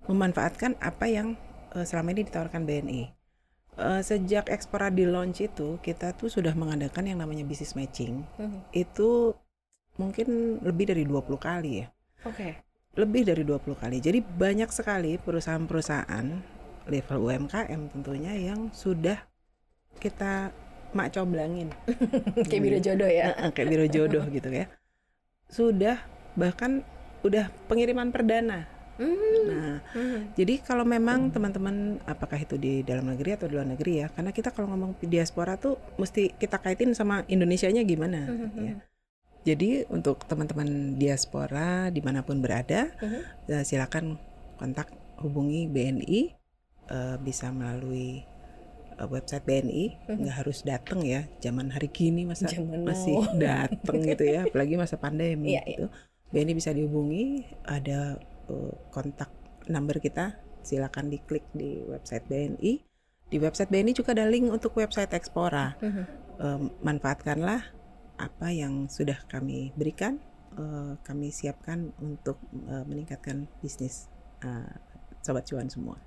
memanfaatkan 0.08 0.78
apa 0.80 1.06
yang 1.10 1.34
eh, 1.76 1.84
selama 1.84 2.14
ini 2.14 2.28
ditawarkan 2.28 2.64
BNI. 2.64 3.02
Eh, 3.80 4.02
sejak 4.04 4.52
Explora 4.52 4.92
di 4.92 5.08
launch 5.08 5.40
itu, 5.40 5.80
kita 5.80 6.12
tuh 6.12 6.28
sudah 6.28 6.52
mengadakan 6.52 7.08
yang 7.08 7.18
namanya 7.20 7.44
business 7.48 7.72
matching. 7.72 8.24
Mhm. 8.36 8.60
Itu 8.76 9.36
mungkin 10.00 10.60
lebih 10.64 10.88
dari 10.88 11.04
20 11.04 11.36
kali 11.36 11.84
ya 11.84 11.86
Oke. 12.24 12.56
lebih 12.96 13.28
dari 13.28 13.44
20 13.44 13.76
kali. 13.76 14.00
Jadi 14.00 14.24
banyak 14.24 14.72
sekali 14.72 15.20
perusahaan-perusahaan 15.20 16.26
level 16.88 17.18
UMKM 17.20 17.80
tentunya 17.92 18.32
yang 18.32 18.72
sudah 18.72 19.20
kita 20.00 20.50
mak 20.96 21.12
coblangin. 21.14 21.70
Kayak 22.50 22.62
biro 22.64 22.78
jodoh 22.80 23.10
ya. 23.10 23.36
Kayak 23.52 23.68
biro 23.68 23.86
jodoh 23.86 24.24
gitu 24.32 24.48
ya. 24.50 24.66
Sudah 25.46 26.00
bahkan 26.34 26.82
udah 27.20 27.52
pengiriman 27.68 28.10
perdana. 28.10 28.66
Hmm. 29.00 29.16
Nah, 29.48 29.76
Hmm. 29.96 30.20
jadi 30.36 30.60
kalau 30.60 30.84
memang 30.84 31.32
teman-teman 31.32 31.96
apakah 32.04 32.36
itu 32.36 32.60
di 32.60 32.84
dalam 32.84 33.08
negeri 33.08 33.32
atau 33.32 33.48
di 33.48 33.56
luar 33.56 33.64
negeri 33.66 34.04
ya, 34.04 34.12
karena 34.12 34.30
kita 34.30 34.52
kalau 34.52 34.68
ngomong 34.70 35.00
diaspora 35.00 35.56
tuh 35.56 35.80
mesti 35.96 36.36
kita 36.36 36.60
kaitin 36.60 36.92
sama 36.92 37.24
Indonesianya 37.26 37.80
gimana 37.82 38.28
Mhm. 38.28 38.60
ya. 38.60 38.76
Jadi 39.40 39.88
untuk 39.88 40.28
teman-teman 40.28 41.00
diaspora 41.00 41.88
di 41.88 42.04
mana 42.04 42.20
pun 42.20 42.44
berada, 42.44 42.92
Mhm. 43.00 43.20
eh, 43.48 43.64
silakan 43.64 44.20
kontak 44.60 44.92
hubungi 45.18 45.64
BNI 45.66 46.20
eh, 46.90 47.16
bisa 47.16 47.48
melalui 47.48 48.20
eh, 49.00 49.08
website 49.08 49.48
BNI, 49.48 49.84
nggak 50.12 50.36
harus 50.44 50.60
datang 50.60 51.00
ya. 51.00 51.24
Zaman 51.40 51.72
hari 51.72 51.88
gini 51.88 52.28
masa 52.28 52.52
Zaman 52.52 52.84
masih 52.84 53.16
now. 53.16 53.32
datang 53.40 53.96
gitu 54.04 54.24
ya, 54.28 54.44
apalagi 54.44 54.76
masa 54.76 55.00
pandemi 55.00 55.48
Iya, 55.56 55.64
iya. 55.64 55.76
gitu. 55.80 55.86
BNI 56.30 56.52
bisa 56.52 56.70
dihubungi, 56.70 57.48
ada 57.64 58.20
kontak 58.90 59.30
number 59.68 59.98
kita, 59.98 60.38
silakan 60.62 61.10
diklik 61.10 61.44
di 61.52 61.82
website 61.84 62.26
BNI. 62.26 62.72
Di 63.30 63.36
website 63.38 63.70
BNI 63.70 63.92
juga 63.94 64.12
ada 64.16 64.26
link 64.26 64.50
untuk 64.50 64.74
website 64.74 65.14
Explora. 65.14 65.78
Mhm. 65.78 66.04
Eh, 66.40 66.60
manfaatkanlah 66.82 67.62
apa 68.20 68.48
yang 68.52 68.88
sudah 68.90 69.16
kami 69.30 69.72
berikan, 69.76 70.20
eh, 70.56 70.92
kami 71.00 71.32
siapkan 71.32 71.94
untuk 72.02 72.36
eh, 72.68 72.84
meningkatkan 72.84 73.48
bisnis 73.64 74.10
eh, 74.44 74.74
sobat 75.20 75.46
cuan 75.48 75.68
semua. 75.68 76.00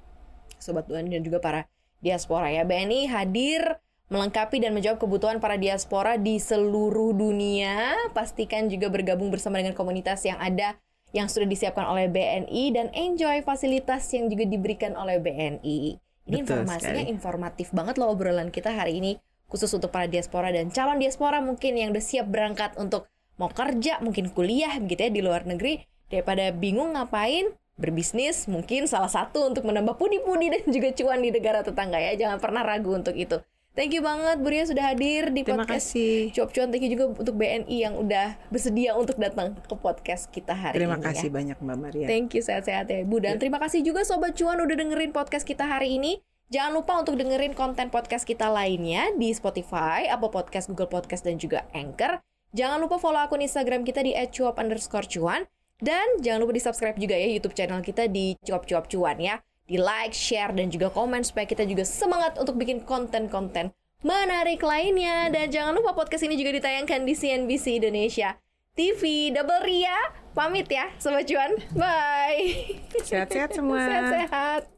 Sobat 0.57 0.87
Tuan 0.87 1.05
dan 1.11 1.21
juga 1.21 1.43
para 1.43 1.67
diaspora 1.99 2.47
ya. 2.49 2.63
BNI 2.63 3.11
hadir 3.11 3.61
melengkapi 4.11 4.61
dan 4.61 4.75
menjawab 4.75 5.01
kebutuhan 5.01 5.37
para 5.41 5.57
diaspora 5.57 6.15
di 6.15 6.37
seluruh 6.37 7.15
dunia. 7.15 7.95
Pastikan 8.11 8.67
juga 8.67 8.87
bergabung 8.87 9.33
bersama 9.33 9.59
dengan 9.59 9.75
komunitas 9.75 10.23
yang 10.23 10.37
ada 10.39 10.77
yang 11.13 11.29
sudah 11.29 11.45
disiapkan 11.45 11.85
oleh 11.85 12.09
BNI 12.09 12.63
dan 12.73 12.89
enjoy 12.91 13.45
fasilitas 13.45 14.09
yang 14.11 14.33
juga 14.33 14.49
diberikan 14.49 14.97
oleh 14.97 15.21
BNI. 15.21 16.01
Ini 16.25 16.41
Betul 16.41 16.65
informasinya 16.65 17.05
sekali. 17.05 17.13
informatif 17.13 17.67
banget 17.69 17.95
loh 18.01 18.11
obrolan 18.11 18.49
kita 18.49 18.73
hari 18.73 18.97
ini 18.97 19.11
khusus 19.45 19.69
untuk 19.77 19.93
para 19.93 20.09
diaspora 20.09 20.49
dan 20.49 20.73
calon 20.73 20.97
diaspora 20.97 21.37
mungkin 21.37 21.77
yang 21.77 21.93
udah 21.93 22.01
siap 22.01 22.25
berangkat 22.33 22.73
untuk 22.81 23.05
mau 23.37 23.53
kerja, 23.53 24.01
mungkin 24.01 24.33
kuliah 24.33 24.73
gitu 24.81 24.97
ya 24.97 25.11
di 25.13 25.21
luar 25.21 25.45
negeri 25.45 25.85
daripada 26.09 26.49
bingung 26.49 26.97
ngapain 26.97 27.53
berbisnis 27.77 28.45
mungkin 28.45 28.85
salah 28.85 29.09
satu 29.09 29.49
untuk 29.49 29.65
menambah 29.65 29.97
pudi-pudi 29.97 30.53
dan 30.53 30.63
juga 30.69 30.93
cuan 30.93 31.25
di 31.25 31.33
negara 31.33 31.65
tetangga 31.65 31.97
ya 31.97 32.13
jangan 32.13 32.37
pernah 32.37 32.61
ragu 32.61 32.93
untuk 32.93 33.17
itu 33.17 33.41
thank 33.73 33.91
you 33.93 34.01
banget 34.05 34.37
Bu 34.41 34.47
Ria 34.49 34.65
sudah 34.65 34.93
hadir 34.93 35.29
di 35.33 35.41
Terima 35.41 35.65
podcast 35.65 35.93
kasih. 35.93 36.31
Cuap 36.33 36.49
Cuan 36.53 36.69
thank 36.69 36.85
you 36.85 36.91
juga 36.93 37.05
untuk 37.13 37.35
BNI 37.37 37.77
yang 37.77 37.93
udah 37.97 38.37
bersedia 38.53 38.93
untuk 38.93 39.17
datang 39.17 39.57
ke 39.57 39.75
podcast 39.77 40.29
kita 40.29 40.53
hari 40.53 40.77
Terima 40.77 40.97
ini 40.97 41.05
kasih 41.05 41.29
ya. 41.29 41.33
banyak 41.33 41.57
Mbak 41.61 41.77
Maria. 41.77 42.07
Thank 42.07 42.37
you 42.37 42.41
sehat-sehat 42.45 42.87
ya 42.89 43.01
Ibu 43.01 43.17
dan 43.21 43.41
terima 43.41 43.57
kasih 43.57 43.81
juga 43.81 44.05
Sobat 44.05 44.37
Cuan 44.37 44.61
udah 44.61 44.77
dengerin 44.77 45.11
podcast 45.11 45.45
kita 45.45 45.65
hari 45.65 45.97
ini. 45.97 46.21
Jangan 46.53 46.71
lupa 46.77 46.93
untuk 47.01 47.17
dengerin 47.17 47.57
konten 47.57 47.89
podcast 47.89 48.29
kita 48.29 48.45
lainnya 48.53 49.09
di 49.17 49.33
Spotify, 49.33 50.05
Apple 50.05 50.29
Podcast, 50.29 50.69
Google 50.69 50.85
Podcast, 50.85 51.25
dan 51.25 51.41
juga 51.41 51.65
Anchor. 51.73 52.21
Jangan 52.53 52.77
lupa 52.77 53.01
follow 53.01 53.17
akun 53.17 53.41
Instagram 53.41 53.81
kita 53.81 54.05
di 54.05 54.13
@cuap 54.13 54.61
underscore 54.61 55.09
cuan. 55.09 55.49
Dan 55.81 56.05
jangan 56.21 56.45
lupa 56.45 56.53
di 56.53 56.61
subscribe 56.61 56.95
juga 56.95 57.17
ya 57.17 57.25
YouTube 57.25 57.57
channel 57.57 57.81
kita 57.81 58.05
di 58.05 58.37
cuap 58.45 58.69
cuap 58.69 58.85
cuan 58.85 59.17
ya. 59.17 59.41
Di 59.73 59.81
like, 59.81 60.13
share, 60.13 60.53
dan 60.53 60.69
juga 60.69 60.93
komen 60.93 61.25
supaya 61.25 61.49
kita 61.49 61.65
juga 61.65 61.81
semangat 61.81 62.37
untuk 62.37 62.61
bikin 62.61 62.85
konten-konten 62.85 63.73
menarik 64.05 64.61
lainnya. 64.61 65.33
Dan 65.33 65.49
jangan 65.49 65.73
lupa 65.73 65.97
podcast 65.97 66.21
ini 66.21 66.37
juga 66.37 66.53
ditayangkan 66.61 67.01
di 67.01 67.17
CNBC 67.17 67.81
Indonesia 67.81 68.37
TV. 68.77 69.33
Double 69.33 69.65
Ria, 69.65 69.97
pamit 70.37 70.69
ya 70.69 70.93
Sobat 71.01 71.25
Cuan. 71.25 71.57
Bye. 71.73 72.77
Sehat-sehat 73.01 73.57
semua. 73.57 73.81
Sehat-sehat. 73.89 74.69